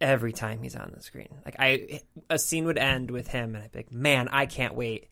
Every 0.01 0.33
time 0.33 0.63
he's 0.63 0.77
on 0.77 0.93
the 0.95 1.03
screen, 1.03 1.29
like 1.45 1.57
I, 1.59 2.01
a 2.31 2.39
scene 2.39 2.65
would 2.65 2.79
end 2.79 3.11
with 3.11 3.29
him, 3.29 3.55
and 3.55 3.65
I'd 3.65 3.73
be 3.73 3.81
like, 3.81 3.93
man, 3.93 4.29
I 4.29 4.47
can't 4.47 4.75
wait 4.75 5.09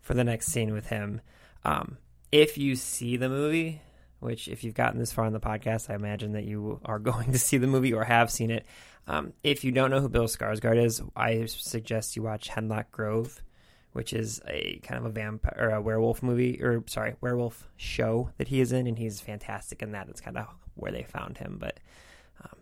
for 0.00 0.14
the 0.14 0.24
next 0.24 0.48
scene 0.48 0.72
with 0.72 0.86
him. 0.86 1.20
Um, 1.64 1.96
if 2.32 2.58
you 2.58 2.76
see 2.76 3.16
the 3.16 3.28
movie, 3.28 3.80
which 4.20 4.48
if 4.48 4.62
you've 4.62 4.74
gotten 4.74 4.98
this 4.98 5.12
far 5.12 5.26
in 5.26 5.32
the 5.32 5.40
podcast, 5.40 5.90
I 5.90 5.94
imagine 5.94 6.32
that 6.32 6.44
you 6.44 6.80
are 6.84 6.98
going 7.00 7.32
to 7.32 7.38
see 7.38 7.58
the 7.58 7.66
movie 7.66 7.92
or 7.92 8.04
have 8.04 8.30
seen 8.30 8.50
it. 8.50 8.66
Um, 9.06 9.32
if 9.42 9.64
you 9.64 9.72
don't 9.72 9.90
know 9.90 10.00
who 10.00 10.08
Bill 10.08 10.26
Skarsgård 10.26 10.82
is, 10.84 11.02
I 11.16 11.46
suggest 11.46 12.16
you 12.16 12.22
watch 12.22 12.48
Hemlock 12.48 12.92
Grove, 12.92 13.42
which 13.92 14.12
is 14.12 14.40
a 14.46 14.78
kind 14.82 14.98
of 14.98 15.06
a 15.06 15.10
vampire 15.10 15.56
or 15.58 15.70
a 15.70 15.80
werewolf 15.80 16.22
movie, 16.22 16.62
or 16.62 16.84
sorry, 16.86 17.16
werewolf 17.20 17.66
show 17.76 18.30
that 18.38 18.48
he 18.48 18.60
is 18.60 18.72
in, 18.72 18.86
and 18.86 18.98
he's 18.98 19.20
fantastic 19.20 19.82
in 19.82 19.92
that. 19.92 20.06
That's 20.06 20.20
kind 20.20 20.36
of 20.36 20.46
where 20.74 20.92
they 20.92 21.02
found 21.02 21.38
him. 21.38 21.56
But 21.58 21.80
um, 22.42 22.58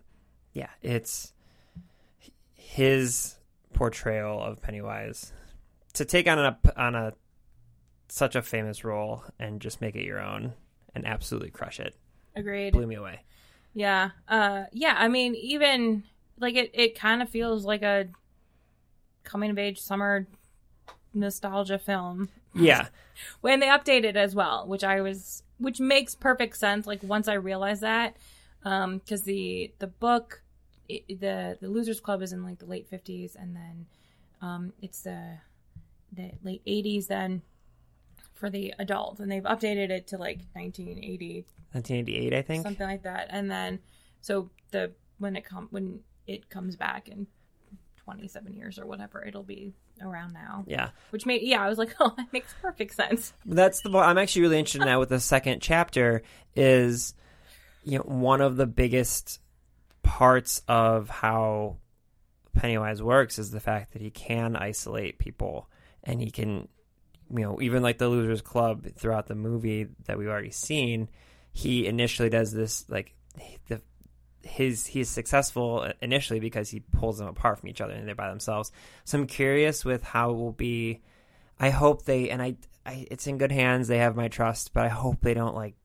yeah, 0.53 0.69
it's 0.81 1.33
his 2.69 3.35
portrayal 3.73 4.39
of 4.43 4.61
Pennywise 4.61 5.33
to 5.93 6.05
take 6.05 6.27
on 6.27 6.37
a 6.37 6.57
on 6.77 6.93
a 6.93 7.13
such 8.09 8.35
a 8.35 8.43
famous 8.43 8.83
role 8.83 9.23
and 9.39 9.59
just 9.59 9.81
make 9.81 9.95
it 9.95 10.03
your 10.05 10.21
own 10.21 10.53
and 10.93 11.07
absolutely 11.07 11.49
crush 11.49 11.79
it 11.79 11.95
Agreed. 12.35 12.73
blew 12.73 12.85
me 12.85 12.93
away. 12.93 13.21
Yeah. 13.73 14.11
Uh 14.27 14.65
yeah, 14.71 14.93
I 14.95 15.07
mean 15.07 15.33
even 15.33 16.03
like 16.39 16.55
it 16.55 16.69
it 16.75 16.93
kind 16.97 17.23
of 17.23 17.29
feels 17.29 17.65
like 17.65 17.81
a 17.81 18.07
coming 19.23 19.49
of 19.49 19.57
age 19.57 19.79
summer 19.79 20.27
nostalgia 21.11 21.79
film. 21.79 22.29
Yeah, 22.53 22.89
When 23.41 23.59
they 23.61 23.67
updated 23.67 24.05
it 24.05 24.15
as 24.17 24.35
well, 24.35 24.67
which 24.67 24.83
I 24.83 25.01
was 25.01 25.41
which 25.57 25.79
makes 25.79 26.13
perfect 26.13 26.55
sense 26.57 26.85
like 26.85 27.01
once 27.01 27.27
I 27.27 27.33
realized 27.33 27.81
that 27.81 28.15
um 28.63 28.99
cuz 28.99 29.23
the 29.23 29.73
the 29.79 29.87
book 29.87 30.43
i 30.91 31.01
the 31.09 31.57
the 31.61 31.69
Losers 31.69 31.99
Club 31.99 32.21
is 32.21 32.33
in 32.33 32.43
like 32.43 32.59
the 32.59 32.65
late 32.65 32.89
50s 32.89 33.35
and 33.35 33.55
then 33.55 33.85
um 34.41 34.73
it's 34.81 35.01
the 35.01 35.37
the 36.11 36.31
late 36.43 36.63
80s 36.65 37.07
then 37.07 37.41
for 38.33 38.49
the 38.49 38.73
adult 38.79 39.19
and 39.19 39.31
they've 39.31 39.43
updated 39.43 39.89
it 39.89 40.07
to 40.07 40.17
like 40.17 40.39
1980 40.53 41.45
1988, 41.71 42.33
I 42.33 42.41
think. 42.41 42.63
something 42.63 42.87
like 42.87 43.03
that. 43.03 43.27
And 43.29 43.49
then 43.49 43.79
so 44.21 44.49
the 44.71 44.91
when 45.19 45.35
it 45.35 45.45
com 45.45 45.67
when 45.71 45.99
it 46.27 46.49
comes 46.49 46.75
back 46.75 47.07
in 47.07 47.27
27 47.97 48.53
years 48.53 48.79
or 48.79 48.85
whatever, 48.85 49.23
it'll 49.23 49.43
be 49.43 49.73
around 50.01 50.33
now. 50.33 50.63
Yeah, 50.67 50.89
Which 51.11 51.25
made 51.25 51.41
yeah, 51.43 51.63
I 51.63 51.69
was 51.69 51.77
like, 51.77 51.95
oh, 51.99 52.13
that 52.17 52.31
makes 52.33 52.53
perfect 52.61 52.95
sense. 52.95 53.33
that's 53.45 53.81
the. 53.81 53.95
I'm 53.97 54.17
actually 54.17 54.43
really 54.43 54.59
interested 54.59 54.81
in 54.81 54.87
that. 54.87 54.99
With 54.99 55.09
the 55.09 55.19
second 55.19 55.61
chapter, 55.61 56.23
is 56.55 57.13
you 57.83 57.97
know 57.99 58.03
one 58.03 58.41
of 58.41 58.57
the 58.57 58.67
biggest 58.67 59.39
parts 60.09 60.63
of 60.67 61.07
how 61.07 61.77
Pennywise 62.55 63.01
works 63.01 63.37
is 63.37 63.51
the 63.51 63.59
fact 63.59 63.93
that 63.93 64.01
he 64.01 64.09
can 64.09 64.55
isolate 64.55 65.19
people 65.19 65.69
and 66.03 66.19
he 66.19 66.31
can, 66.31 66.67
you 67.31 67.41
know, 67.41 67.61
even 67.61 67.83
like 67.83 67.99
the 67.99 68.09
Losers 68.09 68.41
Club 68.41 68.87
throughout 68.95 69.27
the 69.27 69.35
movie 69.35 69.87
that 70.07 70.17
we've 70.17 70.27
already 70.27 70.49
seen, 70.49 71.09
he 71.51 71.85
initially 71.85 72.27
does 72.27 72.51
this 72.51 72.89
like 72.89 73.13
the 73.67 73.79
his 74.41 74.87
he's 74.87 75.09
successful 75.09 75.91
initially 76.01 76.39
because 76.39 76.71
he 76.71 76.79
pulls 76.79 77.19
them 77.19 77.27
apart 77.27 77.59
from 77.59 77.69
each 77.69 77.79
other 77.79 77.93
and 77.93 78.07
they're 78.07 78.15
by 78.15 78.29
themselves. 78.29 78.71
So 79.05 79.19
I'm 79.19 79.27
curious 79.27 79.85
with 79.85 80.03
how 80.03 80.31
it 80.31 80.37
will 80.37 80.53
be. 80.53 81.01
I 81.59 81.69
hope 81.69 82.05
they 82.05 82.31
and 82.31 82.41
I, 82.41 82.55
I 82.83 83.05
it's 83.11 83.27
in 83.27 83.37
good 83.37 83.51
hands. 83.51 83.87
They 83.87 83.99
have 83.99 84.15
my 84.15 84.27
trust, 84.27 84.73
but 84.73 84.85
I 84.85 84.89
hope 84.89 85.17
they 85.21 85.35
don't 85.35 85.55
like 85.55 85.75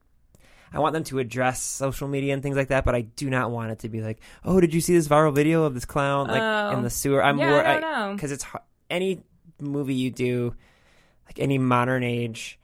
I 0.74 0.80
want 0.80 0.92
them 0.92 1.04
to 1.04 1.20
address 1.20 1.62
social 1.62 2.08
media 2.08 2.34
and 2.34 2.42
things 2.42 2.56
like 2.56 2.68
that, 2.68 2.84
but 2.84 2.94
I 2.96 3.02
do 3.02 3.30
not 3.30 3.50
want 3.52 3.70
it 3.70 3.78
to 3.80 3.88
be 3.88 4.02
like, 4.02 4.20
"Oh, 4.44 4.60
did 4.60 4.74
you 4.74 4.80
see 4.80 4.94
this 4.94 5.06
viral 5.06 5.34
video 5.34 5.62
of 5.62 5.74
this 5.74 5.84
clown 5.84 6.26
like 6.26 6.42
Oh. 6.42 6.70
in 6.76 6.80
the 6.82 6.86
oh. 6.86 6.88
sewer?" 6.88 7.22
I'm 7.22 7.38
yeah, 7.38 7.50
more 7.50 7.64
I 7.64 7.80
don't 7.80 7.80
know. 7.80 8.14
because 8.14 8.32
it's 8.32 8.44
any 8.90 9.22
movie 9.60 9.94
you 9.94 10.10
do, 10.10 10.54
like 11.26 11.38
any 11.38 11.58
modern 11.58 12.02
age 12.02 12.58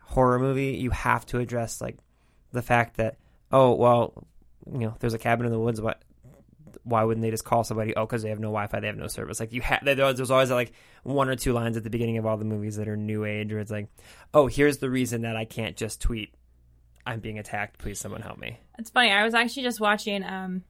horror 0.00 0.38
movie, 0.38 0.76
you 0.76 0.90
have 0.90 1.26
to 1.26 1.38
address 1.38 1.80
like 1.80 1.98
the 2.52 2.62
fact 2.62 2.96
that 2.98 3.16
oh 3.52 3.74
well, 3.74 4.26
you 4.72 4.78
know, 4.80 4.94
there's 5.00 5.14
a 5.14 5.18
cabin 5.18 5.46
in 5.46 5.52
the 5.52 5.58
woods. 5.58 5.80
What? 5.80 6.00
Why 6.84 7.02
wouldn't 7.04 7.22
they 7.22 7.30
just 7.30 7.44
call 7.44 7.64
somebody? 7.64 7.94
Oh, 7.96 8.06
because 8.06 8.22
they 8.22 8.30
have 8.30 8.38
no 8.38 8.48
Wi-Fi, 8.48 8.80
they 8.80 8.86
have 8.86 8.96
no 8.96 9.06
service. 9.08 9.38
Like 9.40 9.52
you 9.52 9.60
have, 9.60 9.84
there's 9.84 10.16
there's 10.16 10.30
always 10.30 10.50
like 10.50 10.72
one 11.02 11.28
or 11.28 11.36
two 11.36 11.52
lines 11.52 11.76
at 11.76 11.84
the 11.84 11.90
beginning 11.90 12.16
of 12.18 12.26
all 12.26 12.36
the 12.36 12.44
movies 12.44 12.76
that 12.76 12.88
are 12.88 12.96
new 12.96 13.24
age, 13.24 13.50
where 13.50 13.60
it's 13.60 13.70
like, 13.70 13.88
oh, 14.32 14.46
here's 14.46 14.78
the 14.78 14.88
reason 14.88 15.22
that 15.22 15.36
I 15.36 15.44
can't 15.44 15.76
just 15.76 16.00
tweet, 16.00 16.32
I'm 17.06 17.20
being 17.20 17.38
attacked. 17.38 17.78
Please, 17.78 17.98
someone 17.98 18.22
help 18.22 18.38
me. 18.38 18.58
It's 18.78 18.90
funny. 18.90 19.10
I 19.10 19.24
was 19.24 19.34
actually 19.34 19.62
just 19.64 19.80
watching 19.80 20.22
um 20.24 20.62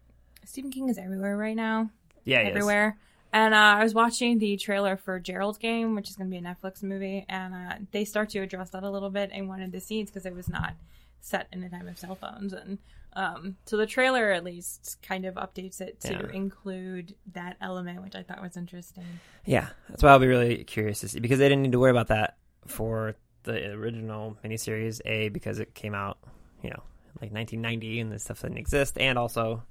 Stephen 0.45 0.71
King 0.71 0.89
is 0.89 0.99
everywhere 0.99 1.37
right 1.37 1.57
now. 1.57 1.91
Yeah, 2.25 2.41
he 2.43 2.49
is. 2.49 2.57
everywhere. 2.57 2.97
And 3.33 3.55
uh, 3.55 3.57
I 3.79 3.83
was 3.85 3.95
watching 3.95 4.39
the 4.41 4.57
trailer 4.57 4.97
for 4.97 5.21
Gerald's 5.21 5.59
Game, 5.59 5.95
which 5.95 6.11
is 6.11 6.17
going 6.17 6.29
to 6.29 6.37
be 6.37 6.45
a 6.45 6.49
Netflix 6.49 6.83
movie, 6.83 7.25
and 7.29 7.55
uh, 7.55 7.75
they 7.93 8.05
start 8.05 8.31
to 8.31 8.41
address 8.41 8.71
that 8.71 8.83
a 8.83 8.91
little 8.91 9.11
bit 9.11 9.31
in 9.31 9.47
one 9.47 9.63
of 9.63 9.71
the 9.71 9.79
scenes 9.79 10.11
because 10.11 10.27
it 10.27 10.35
was 10.35 10.49
not 10.49 10.75
set 11.21 11.47
in 11.53 11.63
a 11.63 11.69
time 11.71 11.87
of 11.87 11.97
cell 11.97 12.17
phones, 12.17 12.53
and 12.53 12.79
um, 13.13 13.57
so 13.67 13.77
the 13.77 13.87
trailer 13.87 14.33
at 14.33 14.43
least 14.43 14.99
kind 15.03 15.25
of 15.27 15.35
updates 15.37 15.81
it 15.81 16.01
to 16.01 16.13
Yeah. 16.13 16.27
include 16.33 17.15
that 17.35 17.57
element, 17.61 18.03
which 18.03 18.17
I 18.17 18.25
thought 18.25 18.43
was 18.43 18.57
interesting. 18.57 19.05
Yeah, 19.45 19.69
that's 19.89 20.03
why 20.03 20.11
I'll 20.11 20.19
be 20.19 20.27
really 20.27 20.65
curious 20.65 20.99
to 21.01 21.09
see 21.09 21.21
because 21.21 21.39
they 21.39 21.49
didn't 21.49 21.63
need 21.63 21.73
to 21.73 21.79
worry 21.79 21.91
about 21.93 22.09
that 22.09 22.37
for 22.67 23.15
the 23.45 23.71
original 23.73 24.37
miniseries. 24.45 25.01
A 25.05 25.29
because 25.29 25.59
it 25.59 25.75
came 25.75 25.95
out, 25.95 26.19
you 26.63 26.71
know, 26.71 26.83
like 27.21 27.33
1990 27.33 28.01
and 28.01 28.13
this 28.13 28.25
stuff 28.25 28.43
didn't 28.43 28.59
exist, 28.59 28.99
and 28.99 29.19
also 29.19 29.63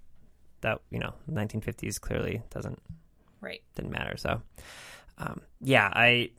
that 0.61 0.81
you 0.91 0.99
know 0.99 1.13
1950s 1.31 1.99
clearly 2.01 2.41
doesn't 2.49 2.81
Right. 3.41 3.61
didn't 3.75 3.91
matter. 3.91 4.17
So, 4.17 4.41
um, 5.17 5.41
yeah, 5.61 5.89
I. 5.91 6.31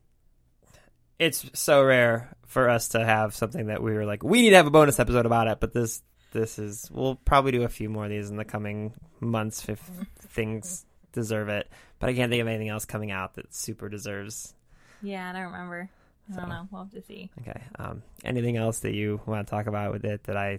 It's 1.18 1.44
so 1.52 1.84
rare 1.84 2.34
for 2.46 2.68
us 2.70 2.88
to 2.88 3.04
have 3.04 3.34
something 3.34 3.66
that 3.66 3.82
we 3.82 3.92
were 3.92 4.06
like, 4.06 4.22
we 4.22 4.40
need 4.40 4.50
to 4.50 4.56
have 4.56 4.66
a 4.66 4.70
bonus 4.70 4.98
episode 4.98 5.26
about 5.26 5.48
it. 5.48 5.60
But 5.60 5.74
this, 5.74 6.02
this 6.32 6.58
is, 6.58 6.88
we'll 6.90 7.16
probably 7.16 7.52
do 7.52 7.62
a 7.64 7.68
few 7.68 7.90
more 7.90 8.04
of 8.04 8.10
these 8.10 8.30
in 8.30 8.36
the 8.36 8.44
coming 8.44 8.94
months 9.20 9.68
if 9.68 9.78
things 10.18 10.86
deserve 11.12 11.50
it. 11.50 11.68
But 11.98 12.08
I 12.08 12.14
can't 12.14 12.30
think 12.30 12.40
of 12.40 12.48
anything 12.48 12.70
else 12.70 12.86
coming 12.86 13.10
out 13.10 13.34
that 13.34 13.54
super 13.54 13.90
deserves. 13.90 14.54
Yeah, 15.02 15.28
I 15.28 15.32
don't 15.34 15.52
remember. 15.52 15.90
I 16.32 16.36
don't 16.36 16.48
know. 16.48 16.68
We'll 16.70 16.82
have 16.84 16.92
to 16.92 17.02
see. 17.02 17.30
Okay. 17.40 17.60
Um, 17.78 18.02
anything 18.24 18.56
else 18.56 18.80
that 18.80 18.94
you 18.94 19.20
want 19.26 19.46
to 19.46 19.50
talk 19.50 19.66
about 19.66 19.92
with 19.92 20.04
it 20.04 20.24
that 20.24 20.36
I 20.36 20.58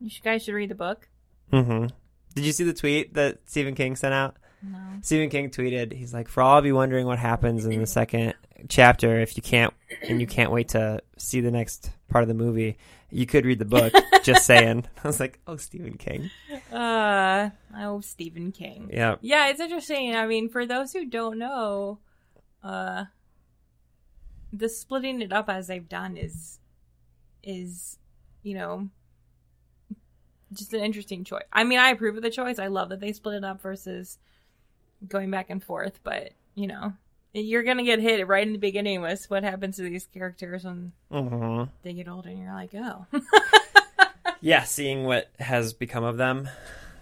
You 0.00 0.10
guys 0.22 0.44
should 0.44 0.54
read 0.54 0.70
the 0.70 0.74
book. 0.74 1.08
Mm-hmm. 1.52 1.86
Did 2.34 2.44
you 2.44 2.52
see 2.52 2.64
the 2.64 2.72
tweet 2.74 3.14
that 3.14 3.38
Stephen 3.46 3.74
King 3.74 3.96
sent 3.96 4.14
out? 4.14 4.36
No. 4.62 4.78
Stephen 5.02 5.30
King 5.30 5.50
tweeted, 5.50 5.92
he's 5.92 6.12
like, 6.12 6.28
for 6.28 6.42
all 6.42 6.58
of 6.58 6.66
you 6.66 6.74
wondering 6.74 7.06
what 7.06 7.18
happens 7.18 7.64
in 7.64 7.78
the 7.78 7.86
second 7.86 8.34
chapter, 8.68 9.20
if 9.20 9.36
you 9.36 9.42
can't 9.42 9.72
and 10.02 10.20
you 10.20 10.26
can't 10.26 10.52
wait 10.52 10.68
to 10.68 11.00
see 11.16 11.40
the 11.40 11.50
next 11.50 11.90
part 12.08 12.22
of 12.22 12.28
the 12.28 12.34
movie, 12.34 12.76
you 13.10 13.26
could 13.26 13.44
read 13.44 13.58
the 13.58 13.64
book. 13.64 13.92
just 14.22 14.44
saying. 14.44 14.86
I 15.04 15.06
was 15.06 15.18
like, 15.18 15.40
oh, 15.46 15.56
Stephen 15.56 15.94
King. 15.96 16.30
Uh, 16.72 17.50
oh, 17.76 18.00
Stephen 18.00 18.52
King. 18.52 18.90
Yeah. 18.92 19.16
Yeah, 19.22 19.48
it's 19.48 19.60
interesting. 19.60 20.14
I 20.14 20.26
mean, 20.26 20.48
for 20.48 20.66
those 20.66 20.92
who 20.92 21.06
don't 21.06 21.38
know, 21.38 21.98
uh, 22.62 23.04
the 24.52 24.68
splitting 24.68 25.22
it 25.22 25.32
up 25.32 25.48
as 25.48 25.66
they've 25.68 25.88
done 25.88 26.16
is, 26.16 26.58
is, 27.42 27.98
you 28.42 28.54
know, 28.54 28.88
just 30.52 30.72
an 30.74 30.80
interesting 30.80 31.24
choice. 31.24 31.44
I 31.52 31.64
mean, 31.64 31.78
I 31.78 31.90
approve 31.90 32.16
of 32.16 32.22
the 32.22 32.30
choice. 32.30 32.58
I 32.58 32.66
love 32.66 32.88
that 32.88 33.00
they 33.00 33.12
split 33.12 33.36
it 33.36 33.44
up 33.44 33.60
versus 33.62 34.18
going 35.08 35.30
back 35.30 35.50
and 35.50 35.62
forth, 35.62 36.00
but 36.02 36.32
you 36.54 36.66
know, 36.66 36.92
you're 37.32 37.62
gonna 37.62 37.84
get 37.84 38.00
hit 38.00 38.26
right 38.26 38.46
in 38.46 38.52
the 38.52 38.58
beginning 38.58 39.00
with 39.02 39.30
what 39.30 39.44
happens 39.44 39.76
to 39.76 39.82
these 39.82 40.06
characters 40.06 40.64
when 40.64 40.92
hmm 41.10 41.64
they 41.82 41.92
get 41.92 42.08
older, 42.08 42.28
and 42.28 42.38
you're 42.40 42.52
like, 42.52 42.74
oh, 42.74 43.06
Yeah, 44.40 44.64
seeing 44.64 45.04
what 45.04 45.28
has 45.38 45.72
become 45.72 46.04
of 46.04 46.16
them. 46.16 46.48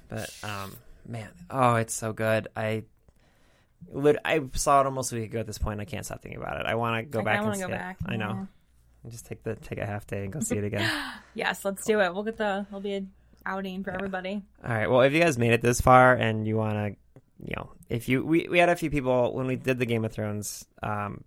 But, 0.09 0.31
um, 0.43 0.77
man, 1.07 1.29
oh, 1.51 1.77
it's 1.77 1.95
so 1.95 2.13
good. 2.13 2.49
I. 2.57 2.85
I 4.25 4.41
saw 4.55 4.81
it 4.81 4.87
almost 4.87 5.13
a 5.13 5.17
week 5.17 5.27
ago 5.31 5.41
at 5.41 5.47
this 5.47 5.59
point. 5.59 5.81
I 5.81 5.85
can't 5.85 6.05
stop 6.05 6.23
thinking 6.23 6.41
about 6.41 6.61
it. 6.61 6.67
I 6.67 6.75
want 6.75 6.99
to 6.99 7.03
go 7.11 7.19
Like, 7.19 7.25
back 7.27 7.35
I 7.35 7.37
and 7.39 7.47
wanna 7.47 7.57
see 7.57 7.63
go 7.63 7.69
it. 7.69 7.73
back, 7.73 7.99
I 8.07 8.17
know. 8.17 8.49
yeah. 9.05 9.11
Just 9.11 9.27
take 9.27 9.43
the 9.45 9.55
take 9.55 9.79
a 9.79 9.87
half 9.87 10.07
day 10.07 10.25
and 10.25 10.33
go 10.33 10.41
see 10.41 10.57
it 10.57 10.65
again. 10.65 10.91
yes, 11.35 11.65
let's 11.65 11.85
do 11.85 12.01
it. 12.01 12.13
We'll 12.13 12.25
get 12.25 12.37
the. 12.37 12.67
It'll 12.69 12.81
be 12.81 12.95
an 12.95 13.11
outing 13.47 13.85
for 13.85 13.91
everybody. 13.93 14.43
All 14.63 14.71
right. 14.75 14.91
Well, 14.91 15.01
if 15.03 15.13
you 15.13 15.21
guys 15.21 15.39
made 15.39 15.53
it 15.53 15.63
this 15.63 15.81
far 15.81 16.15
and 16.15 16.47
you 16.47 16.57
want 16.57 16.75
to, 16.75 17.21
you 17.43 17.55
know, 17.57 17.71
if 17.89 18.09
you 18.09 18.25
we, 18.25 18.49
we 18.51 18.59
had 18.59 18.69
a 18.69 18.77
few 18.77 18.91
people 18.91 19.33
when 19.35 19.47
we 19.47 19.57
did 19.57 19.79
the 19.79 19.87
Game 19.87 20.05
of 20.05 20.13
Thrones 20.13 20.67
um, 20.83 21.23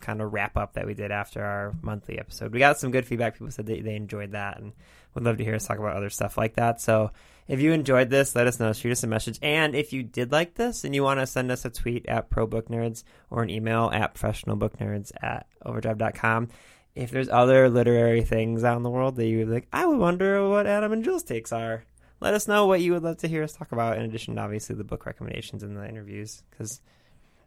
kind 0.00 0.20
of 0.20 0.32
wrap 0.32 0.56
up 0.56 0.74
that 0.74 0.84
we 0.84 0.94
did 0.94 1.12
after 1.12 1.42
our 1.42 1.72
monthly 1.80 2.18
episode. 2.18 2.52
We 2.52 2.58
got 2.58 2.78
some 2.78 2.90
good 2.90 3.06
feedback. 3.06 3.34
People 3.34 3.52
said 3.52 3.66
they, 3.66 3.80
they 3.80 3.94
enjoyed 3.94 4.32
that 4.32 4.58
and 4.58 4.72
would 5.14 5.24
love 5.24 5.38
to 5.38 5.44
hear 5.44 5.54
us 5.54 5.64
talk 5.64 5.78
about 5.78 5.96
other 5.96 6.10
stuff 6.10 6.36
like 6.36 6.54
that. 6.56 6.80
So 6.80 7.12
if 7.48 7.60
you 7.60 7.72
enjoyed 7.72 8.10
this, 8.10 8.34
let 8.34 8.46
us 8.46 8.60
know. 8.60 8.72
Shoot 8.72 8.92
us 8.92 9.02
a 9.02 9.06
message. 9.06 9.38
And 9.42 9.74
if 9.74 9.92
you 9.92 10.02
did 10.02 10.32
like 10.32 10.54
this 10.54 10.84
and 10.84 10.94
you 10.94 11.02
want 11.02 11.20
to 11.20 11.26
send 11.26 11.50
us 11.50 11.64
a 11.64 11.70
tweet 11.70 12.06
at 12.06 12.30
ProBookNerds 12.30 13.04
or 13.30 13.42
an 13.42 13.50
email 13.50 13.90
at 13.92 14.14
professionalbooknerds 14.14 15.12
at 15.22 15.46
overdrive.com. 15.64 16.48
If 16.94 17.10
there's 17.10 17.28
other 17.28 17.70
literary 17.70 18.22
things 18.22 18.64
out 18.64 18.76
in 18.76 18.82
the 18.82 18.90
world 18.90 19.16
that 19.16 19.26
you 19.26 19.38
would 19.38 19.48
like, 19.48 19.68
I 19.72 19.86
would 19.86 19.98
wonder 19.98 20.48
what 20.48 20.66
Adam 20.66 20.92
and 20.92 21.02
Jules' 21.02 21.22
takes 21.22 21.52
are 21.52 21.84
let 22.22 22.34
us 22.34 22.46
know 22.46 22.66
what 22.66 22.80
you 22.80 22.92
would 22.92 23.02
love 23.02 23.18
to 23.18 23.28
hear 23.28 23.42
us 23.42 23.52
talk 23.52 23.72
about 23.72 23.98
in 23.98 24.04
addition 24.04 24.36
to 24.36 24.40
obviously 24.40 24.76
the 24.76 24.84
book 24.84 25.04
recommendations 25.04 25.62
and 25.62 25.76
the 25.76 25.86
interviews 25.86 26.42
because 26.50 26.80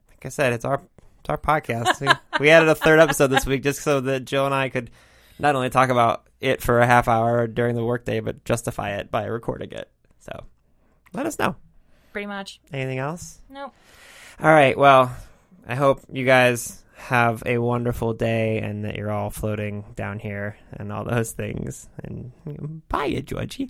like 0.09 0.25
i 0.25 0.29
said 0.29 0.51
it's 0.51 0.65
our 0.65 0.81
it's 1.21 1.29
our 1.29 1.37
podcast 1.37 2.01
we, 2.01 2.07
we 2.41 2.49
added 2.49 2.67
a 2.67 2.75
third 2.75 2.99
episode 2.99 3.27
this 3.27 3.45
week 3.45 3.63
just 3.63 3.81
so 3.81 4.01
that 4.01 4.25
jill 4.25 4.45
and 4.45 4.53
i 4.53 4.67
could 4.67 4.91
not 5.39 5.55
only 5.55 5.69
talk 5.69 5.89
about 5.89 6.27
it 6.41 6.61
for 6.61 6.79
a 6.79 6.85
half 6.85 7.07
hour 7.07 7.47
during 7.47 7.75
the 7.75 7.83
workday 7.83 8.19
but 8.19 8.43
justify 8.45 8.91
it 8.97 9.11
by 9.11 9.25
recording 9.25 9.71
it. 9.71 9.89
So 10.19 10.43
let 11.13 11.25
us 11.25 11.39
know. 11.39 11.55
Pretty 12.13 12.27
much. 12.27 12.59
anything 12.71 12.99
else? 12.99 13.39
Nope. 13.49 13.73
all 14.41 14.51
right 14.51 14.77
well 14.77 15.15
i 15.67 15.75
hope 15.75 16.01
you 16.11 16.25
guys 16.25 16.83
have 16.95 17.43
a 17.45 17.57
wonderful 17.57 18.13
day 18.13 18.59
and 18.59 18.85
that 18.85 18.95
you're 18.95 19.11
all 19.11 19.29
floating 19.29 19.83
down 19.95 20.17
here 20.17 20.57
and 20.73 20.91
all 20.91 21.03
those 21.03 21.31
things. 21.33 21.87
And 22.03 22.31
bye 22.89 23.05
you 23.05 23.21
georgie 23.21 23.69